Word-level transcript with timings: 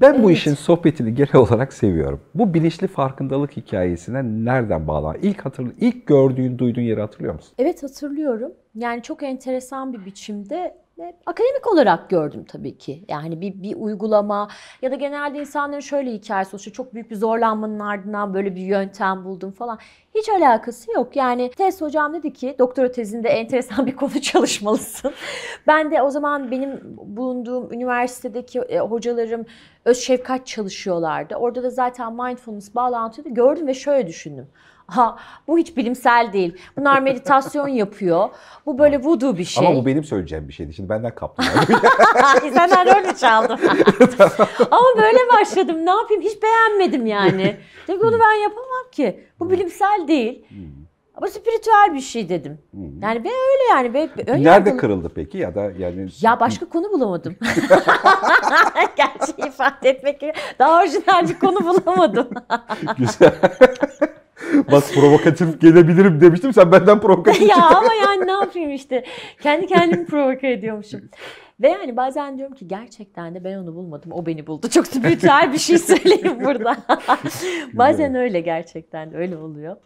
Ben 0.00 0.22
bu 0.22 0.30
işin 0.30 0.54
sohbetini 0.54 1.14
genel 1.14 1.36
olarak 1.36 1.72
seviyorum. 1.72 2.20
Bu 2.34 2.54
bilinçli 2.54 2.86
farkındalık 2.86 3.56
hikayesine 3.56 4.22
nereden 4.24 4.88
bağlan? 4.88 5.16
İlk 5.22 5.44
hatırlı, 5.44 5.72
ilk 5.80 6.06
gördüğün, 6.06 6.58
duyduğun 6.58 6.82
yeri 6.82 7.00
hatırlıyor 7.00 7.34
musun? 7.34 7.52
Evet 7.58 7.82
hatırlıyorum. 7.82 8.52
Yani 8.74 9.02
çok 9.02 9.22
enteresan 9.22 9.92
bir 9.92 10.04
biçimde 10.04 10.74
akademik 11.26 11.72
olarak 11.72 12.10
gördüm 12.10 12.44
tabii 12.48 12.78
ki. 12.78 13.04
Yani 13.08 13.40
bir, 13.40 13.62
bir 13.62 13.76
uygulama 13.76 14.48
ya 14.82 14.90
da 14.90 14.94
genelde 14.94 15.38
insanların 15.40 15.80
şöyle 15.80 16.12
hikayesi 16.12 16.56
oluşuyor. 16.56 16.74
Çok 16.74 16.94
büyük 16.94 17.10
bir 17.10 17.16
zorlanmanın 17.16 17.80
ardından 17.80 18.34
böyle 18.34 18.56
bir 18.56 18.60
yöntem 18.60 19.24
buldum 19.24 19.52
falan. 19.52 19.78
Hiç 20.14 20.28
alakası 20.28 20.92
yok. 20.92 21.16
Yani 21.16 21.50
tez 21.50 21.80
hocam 21.80 22.14
dedi 22.14 22.32
ki 22.32 22.56
doktora 22.58 22.92
tezinde 22.92 23.28
enteresan 23.28 23.86
bir 23.86 23.96
konu 23.96 24.20
çalışmalısın. 24.22 25.12
Ben 25.66 25.90
de 25.90 26.02
o 26.02 26.10
zaman 26.10 26.50
benim 26.50 26.80
bulunduğum 26.96 27.72
üniversitedeki 27.72 28.60
e, 28.60 28.78
hocalarım 28.78 29.46
öz 29.84 29.98
şefkat 29.98 30.46
çalışıyorlardı. 30.46 31.34
Orada 31.34 31.62
da 31.62 31.70
zaten 31.70 32.12
mindfulness 32.12 32.74
bağlantıydı. 32.74 33.28
Gördüm 33.28 33.66
ve 33.66 33.74
şöyle 33.74 34.06
düşündüm. 34.06 34.48
Ha, 34.88 35.16
bu 35.48 35.58
hiç 35.58 35.76
bilimsel 35.76 36.30
değil. 36.32 36.56
Bunlar 36.76 37.00
meditasyon 37.02 37.68
yapıyor. 37.68 38.28
Bu 38.66 38.78
böyle 38.78 39.02
voodoo 39.02 39.38
bir 39.38 39.44
şey. 39.44 39.66
Ama 39.66 39.76
bu 39.76 39.86
benim 39.86 40.04
söyleyeceğim 40.04 40.48
bir 40.48 40.52
şeydi. 40.52 40.74
Şimdi 40.74 40.88
benden 40.88 41.14
kaptın. 41.14 41.44
Senden 42.54 43.06
mü 43.06 43.16
çaldım? 43.20 43.60
Ama 44.70 44.86
böyle 44.96 45.18
başladım. 45.40 45.86
Ne 45.86 45.90
yapayım? 45.90 46.22
Hiç 46.22 46.42
beğenmedim 46.42 47.06
yani. 47.06 47.56
Dedim 47.88 48.06
onu 48.06 48.18
ben 48.20 48.42
yapamam 48.42 48.90
ki. 48.92 49.24
Bu 49.40 49.50
bilimsel 49.50 50.04
değil. 50.08 50.44
Ama 51.14 51.26
spiritüel 51.26 51.94
bir 51.94 52.00
şey 52.00 52.28
dedim. 52.28 52.58
Yani 53.02 53.24
ve 53.24 53.28
öyle 53.28 53.64
yani. 53.70 53.94
Ve 53.94 54.08
ön 54.26 54.44
Nerede 54.44 54.76
kırıldı 54.76 55.12
peki 55.14 55.38
ya 55.38 55.54
da 55.54 55.70
yani 55.78 56.08
Ya 56.20 56.40
başka 56.40 56.68
konu 56.68 56.92
bulamadım. 56.92 57.36
Gerçeği 58.96 59.48
ifade 59.48 59.88
etmek 59.90 60.22
daha 60.58 60.80
orijinal 60.80 61.28
bir 61.28 61.38
konu 61.38 61.56
bulamadım. 61.64 62.28
güzel. 62.98 63.34
Bak 64.72 64.84
provokatif 64.94 65.60
gelebilirim 65.60 66.20
demiştim. 66.20 66.52
Sen 66.52 66.72
benden 66.72 67.00
provokatif 67.00 67.48
ya 67.48 67.56
ama 67.68 67.94
yani 68.04 68.26
ne 68.26 68.32
yapayım 68.32 68.70
işte. 68.70 69.04
Kendi 69.42 69.66
kendimi 69.66 70.06
provoke 70.06 70.50
ediyormuşum. 70.52 71.00
Ve 71.60 71.68
yani 71.68 71.96
bazen 71.96 72.38
diyorum 72.38 72.54
ki 72.54 72.68
gerçekten 72.68 73.34
de 73.34 73.44
ben 73.44 73.58
onu 73.58 73.74
bulmadım. 73.74 74.12
O 74.12 74.26
beni 74.26 74.46
buldu. 74.46 74.68
Çok 74.68 74.86
spiritüel 74.86 75.50
bir 75.52 75.58
şey 75.58 75.78
söyleyeyim 75.78 76.38
burada. 76.44 76.76
bazen 77.72 78.14
öyle 78.14 78.40
gerçekten 78.40 79.12
de 79.12 79.16
öyle 79.16 79.36
oluyor. 79.36 79.76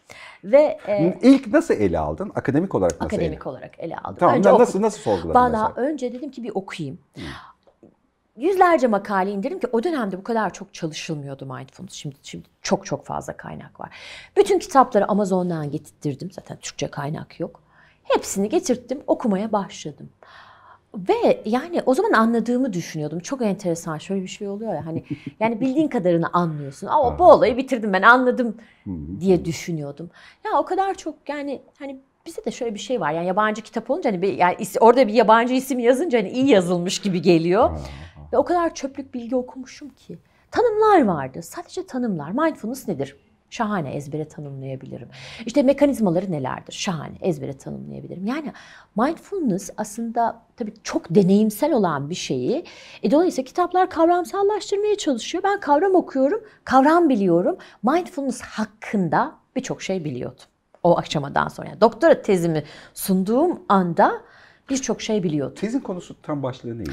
Ve 0.45 0.79
e, 0.89 1.19
İlk 1.23 1.47
nasıl 1.53 1.75
ele 1.75 1.99
aldın? 1.99 2.33
Akademik 2.35 2.75
olarak 2.75 2.93
nasıl 2.93 3.05
akademik 3.05 3.43
ele 3.43 3.51
olarak 3.51 3.79
ele 3.79 3.97
aldım. 3.97 4.17
Tamam 4.21 4.37
Önce 4.37 4.49
nasıl 4.49 4.63
okudum. 4.65 4.83
nasıl 4.83 4.99
sorguladın 5.01 5.35
Valla 5.41 5.69
mesela? 5.69 5.89
önce 5.89 6.13
dedim 6.13 6.31
ki 6.31 6.43
bir 6.43 6.51
okuyayım. 6.55 6.99
Yüzlerce 8.37 8.87
makale 8.87 9.31
indirdim 9.31 9.61
ki 9.61 9.67
o 9.73 9.83
dönemde 9.83 10.19
bu 10.19 10.23
kadar 10.23 10.53
çok 10.53 10.75
çalışılmıyordu 10.75 11.47
mindfulness. 11.47 11.93
Şimdi, 11.93 12.17
şimdi 12.23 12.49
çok 12.63 12.87
çok 12.87 13.07
fazla 13.07 13.37
kaynak 13.37 13.81
var. 13.81 13.91
Bütün 14.37 14.59
kitapları 14.59 15.09
Amazon'dan 15.09 15.71
getirttirdim. 15.71 16.31
Zaten 16.31 16.57
Türkçe 16.57 16.89
kaynak 16.89 17.41
yok. 17.41 17.61
Hepsini 18.03 18.49
getirttim, 18.49 19.01
okumaya 19.07 19.53
başladım. 19.53 20.09
Ve 20.95 21.43
yani 21.45 21.83
o 21.87 21.95
zaman 21.95 22.13
anladığımı 22.13 22.73
düşünüyordum. 22.73 23.21
Çok 23.21 23.43
enteresan 23.43 23.99
şöyle 23.99 24.23
bir 24.23 24.29
şey 24.29 24.49
oluyor 24.49 24.75
ya 24.75 24.87
hani 24.87 25.05
yani 25.41 25.61
bildiğin 25.61 25.89
kadarını 25.89 26.29
anlıyorsun. 26.33 26.87
Ama 26.87 27.19
bu 27.19 27.25
olayı 27.25 27.57
bitirdim 27.57 27.93
ben 27.93 28.03
anladım 28.03 28.57
diye 29.21 29.45
düşünüyordum. 29.45 30.11
Ya 30.45 30.59
o 30.59 30.65
kadar 30.65 30.95
çok 30.95 31.15
yani 31.29 31.63
hani 31.79 32.01
bizde 32.27 32.45
de 32.45 32.51
şöyle 32.51 32.75
bir 32.75 32.81
şey 32.81 33.01
var. 33.01 33.13
Yani 33.13 33.27
yabancı 33.27 33.63
kitap 33.63 33.91
olunca 33.91 34.11
hani 34.11 34.23
bir, 34.23 34.33
yani 34.33 34.57
orada 34.81 35.09
bir 35.09 35.13
yabancı 35.13 35.55
isim 35.55 35.79
yazınca 35.79 36.19
hani 36.19 36.31
iyi 36.31 36.49
yazılmış 36.49 36.99
gibi 36.99 37.23
geliyor. 37.23 37.71
Ve 38.33 38.39
o 38.39 38.45
kadar 38.45 38.75
çöplük 38.75 39.15
bilgi 39.15 39.37
okumuşum 39.37 39.89
ki. 39.89 40.19
Tanımlar 40.51 41.05
vardı. 41.05 41.43
Sadece 41.43 41.87
tanımlar. 41.87 42.31
Mindfulness 42.31 42.89
nedir? 42.89 43.17
Şahane 43.51 43.95
ezbere 43.95 44.29
tanımlayabilirim. 44.29 45.09
İşte 45.47 45.63
mekanizmaları 45.63 46.33
nelerdir? 46.33 46.73
Şahane 46.73 47.17
ezbere 47.21 47.59
tanımlayabilirim. 47.59 48.27
Yani 48.27 48.53
mindfulness 48.97 49.71
aslında 49.77 50.43
tabii 50.57 50.75
çok 50.83 51.15
deneyimsel 51.15 51.73
olan 51.73 52.11
bir 52.11 52.15
şeyi. 52.15 52.65
E, 53.03 53.11
dolayısıyla 53.11 53.47
kitaplar 53.47 53.91
kavramsallaştırmaya 53.91 54.97
çalışıyor. 54.97 55.45
Ben 55.45 55.61
kavram 55.61 55.95
okuyorum, 55.95 56.45
kavram 56.65 57.09
biliyorum. 57.09 57.57
Mindfulness 57.83 58.41
hakkında 58.41 59.35
birçok 59.57 59.83
şey 59.83 60.05
biliyordum. 60.05 60.45
O 60.83 60.99
aşamadan 60.99 61.49
sonra. 61.49 61.69
Yani 61.69 61.81
doktora 61.81 62.23
tezimi 62.23 62.65
sunduğum 62.95 63.63
anda 63.69 64.23
birçok 64.73 65.03
şey 65.03 65.23
biliyordum. 65.23 65.55
Tezin 65.55 65.81
konusu 65.81 66.17
tam 66.23 66.43
başlığı 66.43 66.79
neydi? 66.79 66.91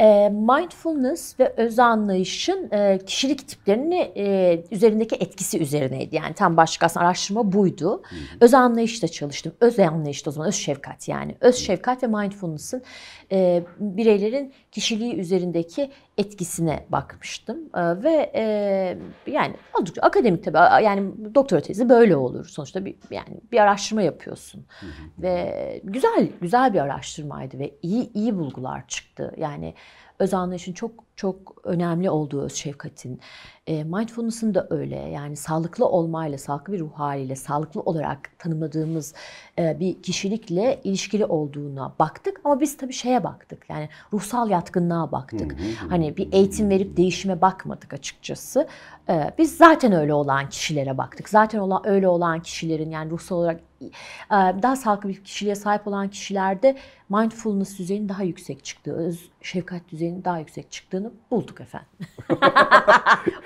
E, 0.00 0.28
mindfulness 0.28 1.40
ve 1.40 1.54
öz 1.56 1.78
anlayışın 1.78 2.70
e, 2.72 2.98
kişilik 3.06 3.48
tiplerini 3.48 4.12
e, 4.16 4.64
üzerindeki 4.70 5.16
etkisi 5.16 5.58
üzerineydi. 5.62 6.16
Yani 6.16 6.34
tam 6.34 6.56
başlık 6.56 6.82
aslında 6.82 7.06
araştırma 7.06 7.52
buydu. 7.52 8.02
Öz 8.40 8.54
anlayışta 8.54 9.08
çalıştım. 9.08 9.52
Öz 9.60 9.78
anlayışta 9.78 10.30
o 10.30 10.32
zaman 10.32 10.48
öz 10.48 10.54
şefkat 10.54 11.08
yani. 11.08 11.34
Öz 11.40 11.56
şefkat 11.56 12.02
ve 12.02 12.06
mindfulness'ın 12.06 12.82
e, 13.32 13.62
bireylerin 13.80 14.52
kişiliği 14.72 15.16
üzerindeki 15.16 15.90
etkisine 16.18 16.86
bakmıştım. 16.88 17.58
E, 17.74 18.02
ve 18.02 18.32
e, 18.34 18.42
yani 19.26 19.54
oldukça 19.80 20.02
akademik 20.02 20.44
tabii 20.44 20.84
yani 20.84 21.10
doktora 21.34 21.60
tezi 21.60 21.88
böyle 21.88 22.16
olur. 22.16 22.46
Sonuçta 22.46 22.84
bir 22.84 22.94
yani 23.10 23.40
bir 23.52 23.58
araştırma 23.58 24.02
yapıyorsun. 24.02 24.66
Ve 25.18 25.80
güzel 25.84 26.28
güzel 26.40 26.74
bir 26.74 26.80
araştırmaydı 27.16 27.58
ve 27.58 27.74
iyi 27.82 28.12
iyi 28.12 28.38
bulgular 28.38 28.88
çıktı. 28.88 29.34
Yani 29.36 29.74
öz 30.18 30.34
anlayışın 30.34 30.72
çok 30.72 31.05
çok 31.16 31.54
önemli 31.64 32.10
olduğu 32.10 32.42
öz 32.42 32.54
şefkatin. 32.54 33.20
E, 33.66 33.84
mindfulness'ın 33.84 34.54
da 34.54 34.66
öyle. 34.70 34.96
Yani 34.96 35.36
sağlıklı 35.36 35.86
olmayla, 35.86 36.38
sağlıklı 36.38 36.72
bir 36.72 36.80
ruh 36.80 36.92
haliyle, 36.92 37.36
sağlıklı 37.36 37.80
olarak 37.80 38.38
tanımladığımız 38.38 39.14
e, 39.58 39.80
bir 39.80 40.02
kişilikle 40.02 40.80
ilişkili 40.84 41.24
olduğuna 41.24 41.94
baktık. 41.98 42.40
Ama 42.44 42.60
biz 42.60 42.76
tabii 42.76 42.92
şeye 42.92 43.24
baktık. 43.24 43.70
Yani 43.70 43.88
ruhsal 44.12 44.50
yatkınlığa 44.50 45.12
baktık. 45.12 45.56
Hani 45.88 46.16
bir 46.16 46.32
eğitim 46.32 46.70
verip 46.70 46.96
değişime 46.96 47.40
bakmadık 47.40 47.94
açıkçası. 47.94 48.68
E, 49.08 49.30
biz 49.38 49.56
zaten 49.56 49.92
öyle 49.92 50.14
olan 50.14 50.48
kişilere 50.48 50.98
baktık. 50.98 51.28
Zaten 51.28 51.58
olan 51.58 51.82
öyle 51.86 52.08
olan 52.08 52.42
kişilerin 52.42 52.90
yani 52.90 53.10
ruhsal 53.10 53.36
olarak 53.36 53.60
e, 53.82 53.90
daha 54.30 54.76
sağlıklı 54.76 55.08
bir 55.08 55.24
kişiliğe 55.24 55.54
sahip 55.54 55.86
olan 55.86 56.08
kişilerde 56.08 56.76
mindfulness 57.08 57.78
düzeyinin 57.78 58.08
daha 58.08 58.22
yüksek 58.22 58.64
çıktığı, 58.64 58.92
öz 58.92 59.28
şefkat 59.42 59.88
düzeyinin 59.88 60.24
daha 60.24 60.38
yüksek 60.38 60.70
çıktığını 60.70 61.05
bulduk 61.30 61.60
efendim. 61.60 61.88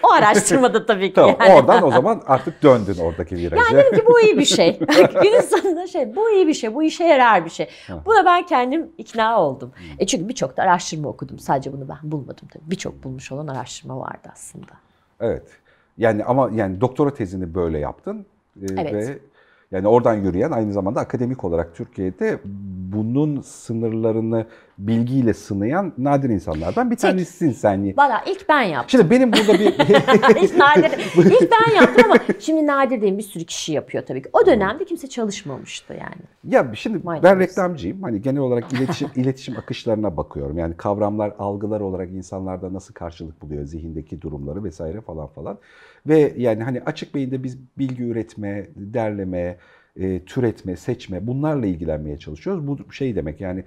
o 0.02 0.12
araştırmada 0.12 0.86
tabii 0.86 1.08
ki. 1.08 1.14
Tamam 1.14 1.36
yani. 1.40 1.54
oradan 1.54 1.82
o 1.82 1.90
zaman 1.90 2.22
artık 2.26 2.62
döndün 2.62 2.98
oradaki 2.98 3.36
viraja. 3.36 3.62
Yani 3.62 3.84
dedim 3.84 3.98
ki 3.98 4.06
bu 4.08 4.20
iyi 4.20 4.38
bir 4.38 4.44
şey. 4.44 4.78
Günün 5.22 5.40
sonunda 5.40 5.86
şey 5.86 6.16
bu 6.16 6.30
iyi 6.30 6.46
bir 6.46 6.54
şey, 6.54 6.74
bu 6.74 6.82
işe 6.82 7.04
yarar 7.04 7.44
bir 7.44 7.50
şey. 7.50 7.68
Buna 8.06 8.24
ben 8.24 8.46
kendim 8.46 8.90
ikna 8.98 9.42
oldum. 9.42 9.72
E 9.98 10.06
çünkü 10.06 10.28
birçok 10.28 10.56
da 10.56 10.62
araştırma 10.62 11.08
okudum. 11.08 11.38
Sadece 11.38 11.72
bunu 11.72 11.88
ben 11.88 11.98
bulmadım 12.02 12.48
tabii. 12.52 12.70
Birçok 12.70 13.04
bulmuş 13.04 13.32
olan 13.32 13.46
araştırma 13.46 14.00
vardı 14.00 14.28
aslında. 14.32 14.72
Evet. 15.20 15.46
Yani 15.98 16.24
ama 16.24 16.50
yani 16.54 16.80
doktora 16.80 17.14
tezini 17.14 17.54
böyle 17.54 17.78
yaptın. 17.78 18.26
Ee, 18.62 18.66
Evet. 18.78 18.92
Ve 18.94 19.18
yani 19.70 19.88
oradan 19.88 20.14
yürüyen 20.14 20.50
aynı 20.50 20.72
zamanda 20.72 21.00
akademik 21.00 21.44
olarak 21.44 21.74
Türkiye'de 21.74 22.38
bunun 22.92 23.40
sınırlarını 23.40 24.46
bilgiyle 24.86 25.34
sınayan 25.34 25.92
nadir 25.98 26.30
insanlardan 26.30 26.90
bir 26.90 26.96
Tek. 26.96 27.10
tanesisin 27.10 27.52
sen. 27.52 27.96
Valla 27.96 28.24
ilk 28.26 28.48
ben 28.48 28.62
yaptım. 28.62 28.90
Şimdi 28.90 29.10
benim 29.10 29.32
burada 29.32 29.52
bir 29.52 29.72
Hiç 30.42 30.52
nadir. 30.54 30.90
İlk 31.16 31.50
ben 31.50 31.74
yaptım 31.74 32.04
ama 32.04 32.16
şimdi 32.38 32.66
nadir 32.66 33.02
değil 33.02 33.18
bir 33.18 33.22
sürü 33.22 33.44
kişi 33.44 33.72
yapıyor 33.72 34.06
tabii 34.06 34.22
ki. 34.22 34.28
O 34.32 34.46
dönemde 34.46 34.84
kimse 34.84 35.08
çalışmamıştı 35.08 35.92
yani. 35.92 36.54
Ya 36.54 36.72
şimdi 36.74 36.96
Mindfulness. 36.96 37.22
ben 37.22 37.38
reklamcıyım. 37.38 38.02
Hani 38.02 38.22
genel 38.22 38.40
olarak 38.40 38.72
iletişim 38.72 39.08
iletişim 39.16 39.56
akışlarına 39.58 40.16
bakıyorum. 40.16 40.58
Yani 40.58 40.76
kavramlar, 40.76 41.32
algılar 41.38 41.80
olarak 41.80 42.10
insanlarda 42.10 42.72
nasıl 42.72 42.94
karşılık 42.94 43.42
buluyor, 43.42 43.64
zihindeki 43.64 44.20
durumları 44.22 44.64
vesaire 44.64 45.00
falan 45.00 45.26
falan. 45.26 45.58
Ve 46.06 46.34
yani 46.36 46.62
hani 46.62 46.82
açık 46.86 47.14
beyinde 47.14 47.42
biz 47.42 47.58
bilgi 47.78 48.04
üretme, 48.04 48.66
derleme, 48.76 49.56
e, 49.96 50.24
türetme, 50.24 50.76
seçme 50.76 51.26
bunlarla 51.26 51.66
ilgilenmeye 51.66 52.18
çalışıyoruz. 52.18 52.66
Bu 52.66 52.92
şey 52.92 53.16
demek 53.16 53.40
yani 53.40 53.64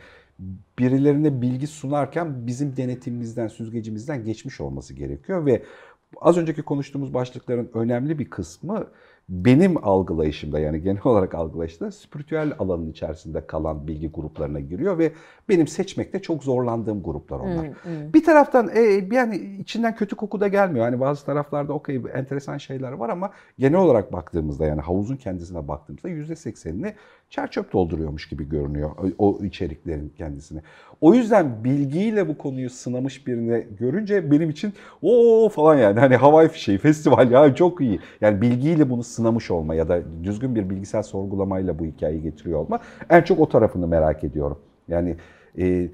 birilerine 0.79 1.41
bilgi 1.41 1.67
sunarken 1.67 2.47
bizim 2.47 2.77
denetimimizden, 2.77 3.47
süzgecimizden 3.47 4.25
geçmiş 4.25 4.61
olması 4.61 4.93
gerekiyor 4.93 5.45
ve 5.45 5.63
az 6.21 6.37
önceki 6.37 6.61
konuştuğumuz 6.61 7.13
başlıkların 7.13 7.69
önemli 7.73 8.19
bir 8.19 8.29
kısmı 8.29 8.87
benim 9.29 9.85
algılayışımda 9.85 10.59
yani 10.59 10.81
genel 10.81 11.01
olarak 11.05 11.35
algılayışta 11.35 11.91
spiritüel 11.91 12.53
alanın 12.59 12.91
içerisinde 12.91 13.47
kalan 13.47 13.87
bilgi 13.87 14.09
gruplarına 14.09 14.59
giriyor 14.59 14.97
ve 14.97 15.11
benim 15.49 15.67
seçmekte 15.67 16.21
çok 16.21 16.43
zorlandığım 16.43 17.03
gruplar 17.03 17.39
onlar. 17.39 17.69
Bir 18.13 18.23
taraftan 18.23 18.69
e, 18.75 18.81
yani 19.11 19.35
içinden 19.37 19.95
kötü 19.95 20.15
koku 20.15 20.41
da 20.41 20.47
gelmiyor. 20.47 20.85
Hani 20.85 20.99
bazı 20.99 21.25
taraflarda 21.25 21.73
okey 21.73 22.01
enteresan 22.13 22.57
şeyler 22.57 22.91
var 22.91 23.09
ama 23.09 23.31
genel 23.59 23.79
olarak 23.79 24.13
baktığımızda 24.13 24.65
yani 24.65 24.81
havuzun 24.81 25.15
kendisine 25.15 25.67
baktığımızda 25.67 26.09
%80'ini 26.09 26.93
çer 26.93 26.93
çöp 27.51 27.73
dolduruyormuş 27.73 28.29
gibi 28.29 28.49
görünüyor 28.49 28.91
o, 29.17 29.39
içeriklerin 29.43 30.13
kendisini. 30.17 30.61
O 31.01 31.13
yüzden 31.13 31.63
bilgiyle 31.63 32.27
bu 32.27 32.37
konuyu 32.37 32.69
sınamış 32.69 33.27
birini 33.27 33.67
görünce 33.79 34.31
benim 34.31 34.49
için 34.49 34.73
o 35.01 35.49
falan 35.49 35.77
yani 35.77 35.99
hani 35.99 36.15
havai 36.15 36.47
fişeği 36.47 36.77
festival 36.77 37.31
ya 37.31 37.55
çok 37.55 37.81
iyi. 37.81 37.99
Yani 38.21 38.41
bilgiyle 38.41 38.89
bunu 38.89 39.03
sınamış 39.03 39.51
olma 39.51 39.75
ya 39.75 39.89
da 39.89 40.01
düzgün 40.23 40.55
bir 40.55 40.69
bilgisayar 40.69 41.03
sorgulamayla 41.03 41.79
bu 41.79 41.85
hikayeyi 41.85 42.21
getiriyor 42.21 42.59
olma 42.59 42.79
en 43.09 43.21
çok 43.21 43.39
o 43.39 43.49
tarafını 43.49 43.87
merak 43.87 44.23
ediyorum. 44.23 44.59
Yani 44.87 45.15
e, 45.57 45.89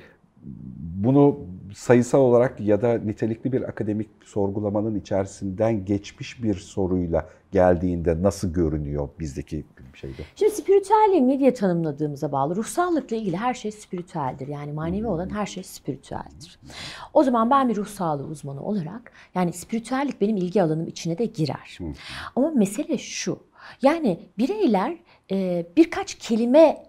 bunu 0.95 1.39
sayısal 1.73 2.19
olarak 2.19 2.59
ya 2.59 2.81
da 2.81 2.93
nitelikli 2.93 3.51
bir 3.51 3.61
akademik 3.61 4.09
sorgulamanın 4.25 4.95
içerisinden 4.95 5.85
geçmiş 5.85 6.43
bir 6.43 6.55
soruyla 6.55 7.29
geldiğinde 7.51 8.23
nasıl 8.23 8.53
görünüyor 8.53 9.09
bizdeki 9.19 9.65
şeyde? 9.93 10.21
Şimdi 10.35 10.51
spiritüelliği 10.51 11.27
ne 11.27 11.39
diye 11.39 11.53
tanımladığımıza 11.53 12.31
bağlı. 12.31 12.55
Ruhsallıkla 12.55 13.15
ilgili 13.15 13.37
her 13.37 13.53
şey 13.53 13.71
spiritüeldir. 13.71 14.47
Yani 14.47 14.73
manevi 14.73 15.07
olan 15.07 15.29
her 15.29 15.45
şey 15.45 15.63
spiritüeldir. 15.63 16.59
O 17.13 17.23
zaman 17.23 17.49
ben 17.49 17.69
bir 17.69 17.75
ruh 17.75 17.87
sağlığı 17.87 18.25
uzmanı 18.25 18.61
olarak 18.63 19.11
yani 19.35 19.53
spiritüellik 19.53 20.21
benim 20.21 20.37
ilgi 20.37 20.63
alanım 20.63 20.87
içine 20.87 21.17
de 21.17 21.25
girer. 21.25 21.77
Ama 22.35 22.51
mesele 22.51 22.97
şu. 22.97 23.39
Yani 23.81 24.19
bireyler 24.37 24.97
birkaç 25.77 26.15
kelime 26.15 26.88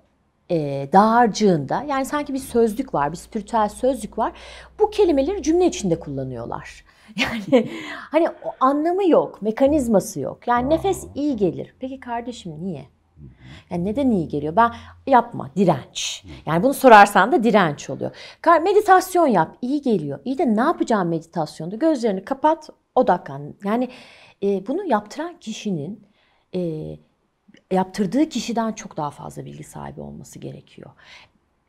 e, 0.51 0.89
dağarcığında 0.93 1.83
yani 1.89 2.05
sanki 2.05 2.35
bir 2.35 2.39
sözlük 2.39 2.95
var, 2.95 3.13
bir 3.13 3.17
spiritüel 3.17 3.69
sözlük 3.69 4.19
var. 4.19 4.33
Bu 4.79 4.91
kelimeleri 4.91 5.43
cümle 5.43 5.67
içinde 5.67 6.01
kullanıyorlar. 6.01 6.85
Yani 7.17 7.71
hani 7.93 8.29
o 8.29 8.51
anlamı 8.61 9.09
yok, 9.09 9.43
mekanizması 9.43 10.21
yok. 10.21 10.49
Yani 10.49 10.71
nefes 10.71 11.07
iyi 11.15 11.37
gelir. 11.37 11.75
Peki 11.81 12.01
kardeşim 12.01 12.65
niye? 12.65 12.85
Yani 13.71 13.85
neden 13.85 14.11
iyi 14.11 14.29
geliyor? 14.29 14.57
Ben 14.57 14.73
yapma, 15.07 15.51
direnç. 15.57 16.25
Yani 16.47 16.63
bunu 16.63 16.75
sorarsan 16.75 17.33
da 17.33 17.45
direnç 17.45 17.91
oluyor. 17.91 18.11
Meditasyon 18.63 19.27
yap, 19.27 19.57
iyi 19.63 19.83
geliyor. 19.83 20.19
İyi 20.25 20.39
de 20.39 20.57
ne 20.57 20.61
yapacağım 20.61 21.09
meditasyonda? 21.09 21.77
Gözlerini 21.77 22.25
kapat, 22.25 22.71
odaklan. 22.95 23.55
Yani 23.65 23.89
e, 24.43 24.67
bunu 24.67 24.85
yaptıran 24.85 25.39
kişinin 25.41 26.07
e, 26.55 26.61
yaptırdığı 27.71 28.29
kişiden 28.29 28.73
çok 28.73 28.97
daha 28.97 29.11
fazla 29.11 29.45
bilgi 29.45 29.65
sahibi 29.65 30.01
olması 30.01 30.39
gerekiyor. 30.39 30.91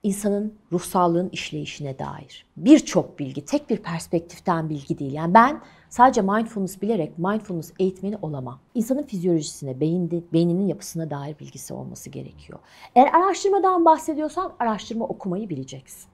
İnsanın 0.04 0.54
ruhsallığın 0.72 1.30
işleyişine 1.30 2.00
dair 2.00 2.46
birçok 2.58 3.20
bilgi, 3.20 3.46
tek 3.46 3.70
bir 3.70 3.78
perspektiften 3.78 4.70
bilgi 4.70 5.00
değil. 5.00 5.14
Yani 5.14 5.34
ben 5.34 5.62
sadece 5.90 6.22
mindfulness 6.22 6.82
bilerek 6.82 7.18
mindfulness 7.18 7.74
eğitmeni 7.80 8.18
olamam. 8.22 8.60
İnsanın 8.76 9.04
fizyolojisine, 9.04 9.80
beyinde, 9.80 10.22
beyninin 10.34 10.68
yapısına 10.68 11.10
dair 11.10 11.40
bilgisi 11.40 11.74
olması 11.74 12.10
gerekiyor. 12.10 12.60
Eğer 12.96 13.14
araştırmadan 13.14 13.86
bahsediyorsan 13.86 14.54
araştırma 14.60 15.06
okumayı 15.06 15.50
bileceksin. 15.50 16.12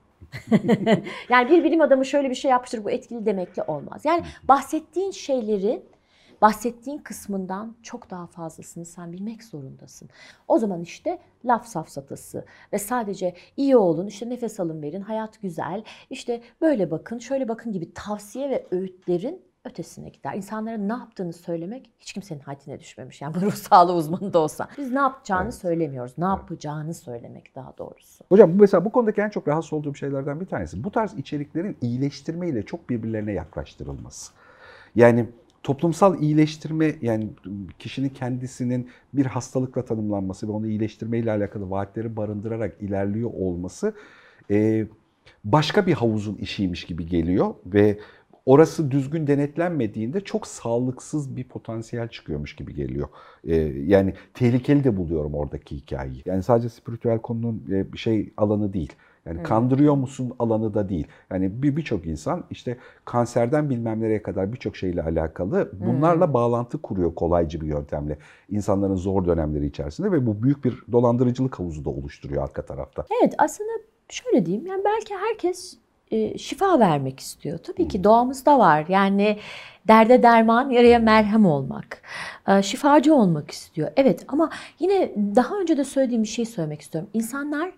yani 1.30 1.50
bir 1.50 1.64
bilim 1.64 1.82
adamı 1.82 2.06
şöyle 2.06 2.30
bir 2.30 2.36
şey 2.36 2.52
yapmıştır 2.52 2.84
bu 2.84 2.92
etkili 2.92 3.26
demekle 3.26 3.64
olmaz. 3.64 4.06
Yani 4.06 4.24
bahsettiğin 4.48 5.12
şeyleri 5.12 5.84
bahsettiğin 6.42 6.98
kısmından 6.98 7.76
çok 7.84 8.10
daha 8.10 8.28
fazlasını 8.28 8.86
sen 8.86 9.12
bilmek 9.14 9.44
zorundasın. 9.44 10.10
O 10.48 10.60
zaman 10.60 10.82
işte 10.82 11.20
laf 11.46 11.68
safsatası 11.68 12.46
ve 12.74 12.80
sadece 12.80 13.36
iyi 13.58 13.78
olun, 13.78 14.08
işte 14.08 14.30
nefes 14.30 14.60
alın 14.60 14.82
verin, 14.82 15.02
hayat 15.02 15.42
güzel, 15.42 15.84
işte 16.10 16.42
böyle 16.62 16.92
bakın, 16.92 17.20
şöyle 17.20 17.48
bakın 17.48 17.72
gibi 17.72 17.94
tavsiye 17.94 18.50
ve 18.50 18.66
öğütlerin 18.72 19.48
ötesine 19.66 20.10
gider. 20.10 20.34
İnsanlara 20.34 20.78
ne 20.78 20.94
yaptığını 20.94 21.34
söylemek 21.34 21.92
hiç 22.00 22.14
kimsenin 22.14 22.40
haddine 22.40 22.80
düşmemiş. 22.80 23.22
Yani 23.22 23.36
bu 23.36 23.42
ruh 23.42 23.52
sağlığı 23.52 23.94
uzmanı 23.94 24.34
da 24.34 24.40
olsa. 24.40 24.68
Biz 24.78 24.92
ne 24.92 25.00
yapacağını 25.00 25.44
Evet. 25.44 25.56
söylemiyoruz. 25.56 26.14
Ne 26.18 26.26
yapacağını 26.26 26.94
söylemek 26.94 27.56
daha 27.56 27.78
doğrusu. 27.78 28.24
Hocam 28.30 28.54
bu 28.54 28.62
mesela 28.62 28.86
bu 28.86 28.92
konudaki 28.92 29.22
en 29.22 29.30
çok 29.30 29.48
rahatsız 29.48 29.74
olduğum 29.74 29.96
şeylerden 29.96 30.42
bir 30.42 30.46
tanesi. 30.46 30.84
Bu 30.84 30.92
tarz 30.92 31.14
içeriklerin 31.14 31.78
iyileştirmeyle 31.82 32.64
çok 32.66 32.90
birbirlerine 32.90 33.32
yaklaştırılması. 33.32 34.34
Yani 34.96 35.30
toplumsal 35.68 36.22
iyileştirme 36.22 36.96
yani 37.02 37.30
kişinin 37.80 38.10
kendisinin 38.10 38.90
bir 39.14 39.26
hastalıkla 39.26 39.86
tanımlanması 39.86 40.48
ve 40.48 40.52
onu 40.52 40.68
iyileştirmeyle 40.68 41.32
alakalı 41.32 41.70
vaatleri 41.70 42.16
barındırarak 42.18 42.82
ilerliyor 42.82 43.30
olması 43.34 43.94
e, 44.52 44.88
başka 45.44 45.88
bir 45.88 45.94
havuzun 45.94 46.36
işiymiş 46.36 46.84
gibi 46.84 47.06
geliyor 47.06 47.54
ve 47.66 48.00
orası 48.46 48.92
düzgün 48.92 49.28
denetlenmediğinde 49.28 50.22
çok 50.22 50.48
sağlıksız 50.48 51.36
bir 51.36 51.44
potansiyel 51.44 52.08
çıkıyormuş 52.08 52.56
gibi 52.56 52.76
geliyor. 52.76 53.08
E, 53.44 53.56
yani 53.86 54.14
tehlikeli 54.34 54.84
de 54.84 54.98
buluyorum 54.98 55.36
oradaki 55.36 55.76
hikayeyi. 55.76 56.22
Yani 56.26 56.44
sadece 56.44 56.70
spiritüel 56.70 57.20
konunun 57.20 57.64
e, 57.72 57.98
şey 57.98 58.34
alanı 58.38 58.74
değil. 58.74 58.94
Yani 59.28 59.44
kandırıyor 59.44 59.96
musun 59.96 60.34
alanı 60.40 60.74
da 60.74 60.90
değil. 60.90 61.08
Yani 61.32 61.64
bir 61.64 61.76
birçok 61.76 62.06
insan 62.06 62.44
işte 62.50 62.78
kanserden 63.06 63.70
bilmem 63.70 64.02
nereye 64.02 64.22
kadar 64.22 64.54
birçok 64.54 64.76
şeyle 64.76 65.04
alakalı 65.04 65.72
bunlarla 65.74 66.34
bağlantı 66.34 66.82
kuruyor 66.82 67.16
kolaycı 67.16 67.62
bir 67.62 67.68
yöntemle. 67.68 68.18
insanların 68.50 68.96
zor 68.96 69.26
dönemleri 69.26 69.66
içerisinde 69.66 70.12
ve 70.12 70.26
bu 70.26 70.44
büyük 70.44 70.66
bir 70.66 70.84
dolandırıcılık 70.92 71.60
havuzu 71.60 71.86
da 71.86 71.90
oluşturuyor 71.90 72.44
arka 72.44 72.66
tarafta. 72.66 73.06
Evet 73.22 73.34
aslında 73.38 73.72
şöyle 74.10 74.46
diyeyim 74.46 74.68
yani 74.68 74.82
belki 74.86 75.16
herkes 75.16 75.78
e, 76.12 76.38
şifa 76.38 76.80
vermek 76.80 77.20
istiyor. 77.20 77.58
Tabii 77.58 77.88
ki 77.88 78.04
doğamızda 78.04 78.60
var. 78.60 78.86
Yani 78.88 79.38
derde 79.88 80.24
derman, 80.24 80.70
yaraya 80.70 81.00
merhem 81.00 81.46
olmak. 81.46 82.02
E, 82.48 82.62
şifacı 82.62 83.16
olmak 83.16 83.52
istiyor. 83.52 83.92
Evet 83.96 84.26
ama 84.28 84.50
yine 84.80 85.12
daha 85.36 85.60
önce 85.60 85.78
de 85.78 85.84
söylediğim 85.84 86.24
bir 86.24 86.28
şey 86.28 86.46
söylemek 86.46 86.82
istiyorum. 86.82 87.10
İnsanlar 87.14 87.72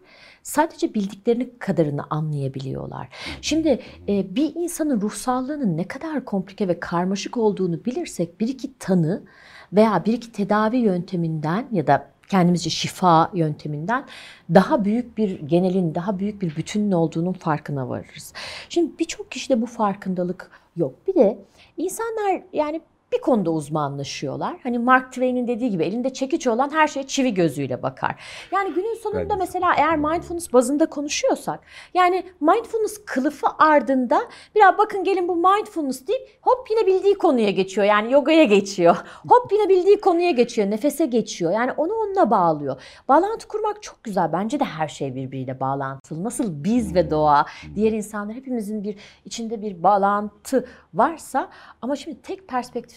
sadece 0.44 0.94
bildiklerini 0.94 1.58
kadarını 1.60 2.04
anlayabiliyorlar. 2.10 3.10
Şimdi 3.42 3.80
e, 4.08 4.36
bir 4.36 4.56
insanın 4.56 5.02
ruhsallığının 5.02 5.78
ne 5.78 5.88
kadar 5.88 6.26
komplike 6.26 6.68
ve 6.68 6.80
karmaşık 6.80 7.38
olduğunu 7.38 7.86
bilirsek 7.86 8.40
bir 8.40 8.48
iki 8.48 8.78
tanı 8.78 9.24
veya 9.74 10.06
bir 10.06 10.14
iki 10.14 10.32
tedavi 10.32 10.78
yönteminden 10.78 11.68
ya 11.72 11.88
da 11.88 12.12
kendimizce 12.30 12.70
şifa 12.70 13.32
yönteminden 13.34 14.06
daha 14.54 14.86
büyük 14.86 15.18
bir 15.18 15.40
genelin, 15.40 15.96
daha 15.96 16.20
büyük 16.20 16.42
bir 16.42 16.56
bütünün 16.56 16.92
olduğunun 16.92 17.34
farkına 17.34 17.90
varırız. 17.90 18.34
Şimdi 18.70 19.00
birçok 19.00 19.32
kişide 19.32 19.62
bu 19.62 19.66
farkındalık 19.66 20.52
yok. 20.76 21.08
Bir 21.08 21.16
de 21.16 21.40
insanlar 21.78 22.42
yani 22.54 22.82
bir 23.12 23.22
konuda 23.22 23.52
uzmanlaşıyorlar. 23.52 24.58
Hani 24.64 24.80
Mark 24.80 25.10
Twain'in 25.10 25.48
dediği 25.48 25.70
gibi 25.70 25.84
elinde 25.84 26.14
çekiç 26.14 26.48
olan 26.48 26.70
her 26.70 26.88
şeye 26.88 27.08
çivi 27.08 27.34
gözüyle 27.34 27.84
bakar. 27.84 28.24
Yani 28.52 28.74
günün 28.74 28.96
sonunda 28.96 29.30
de. 29.30 29.36
mesela 29.36 29.74
eğer 29.78 29.98
mindfulness 29.98 30.54
bazında 30.54 30.86
konuşuyorsak 30.86 31.60
yani 31.94 32.24
mindfulness 32.42 33.06
kılıfı 33.06 33.48
ardında 33.60 34.22
biraz 34.56 34.78
bakın 34.78 35.04
gelin 35.04 35.28
bu 35.28 35.36
mindfulness 35.36 36.08
deyip 36.08 36.30
hop 36.42 36.68
yine 36.72 36.88
bildiği 36.88 37.18
konuya 37.18 37.50
geçiyor. 37.50 37.88
Yani 37.88 38.12
yogaya 38.12 38.44
geçiyor. 38.44 38.98
Hop 39.28 39.52
yine 39.52 39.70
bildiği 39.70 40.02
konuya 40.02 40.32
geçiyor. 40.32 40.72
Nefese 40.72 41.06
geçiyor. 41.06 41.52
Yani 41.52 41.72
onu 41.72 41.94
onunla 41.94 42.30
bağlıyor. 42.30 42.82
Bağlantı 43.08 43.48
kurmak 43.48 43.84
çok 43.84 44.04
güzel. 44.04 44.34
Bence 44.34 44.60
de 44.60 44.64
her 44.64 44.88
şey 44.88 45.16
birbiriyle 45.16 45.60
bağlantılı. 45.60 46.24
Nasıl 46.24 46.64
biz 46.64 46.96
ve 46.96 47.12
doğa, 47.12 47.46
diğer 47.76 47.92
insanlar 47.92 48.36
hepimizin 48.36 48.84
bir 48.84 48.96
içinde 49.26 49.62
bir 49.62 49.84
bağlantı 49.84 50.66
varsa 50.94 51.50
ama 51.82 51.96
şimdi 51.96 52.22
tek 52.22 52.48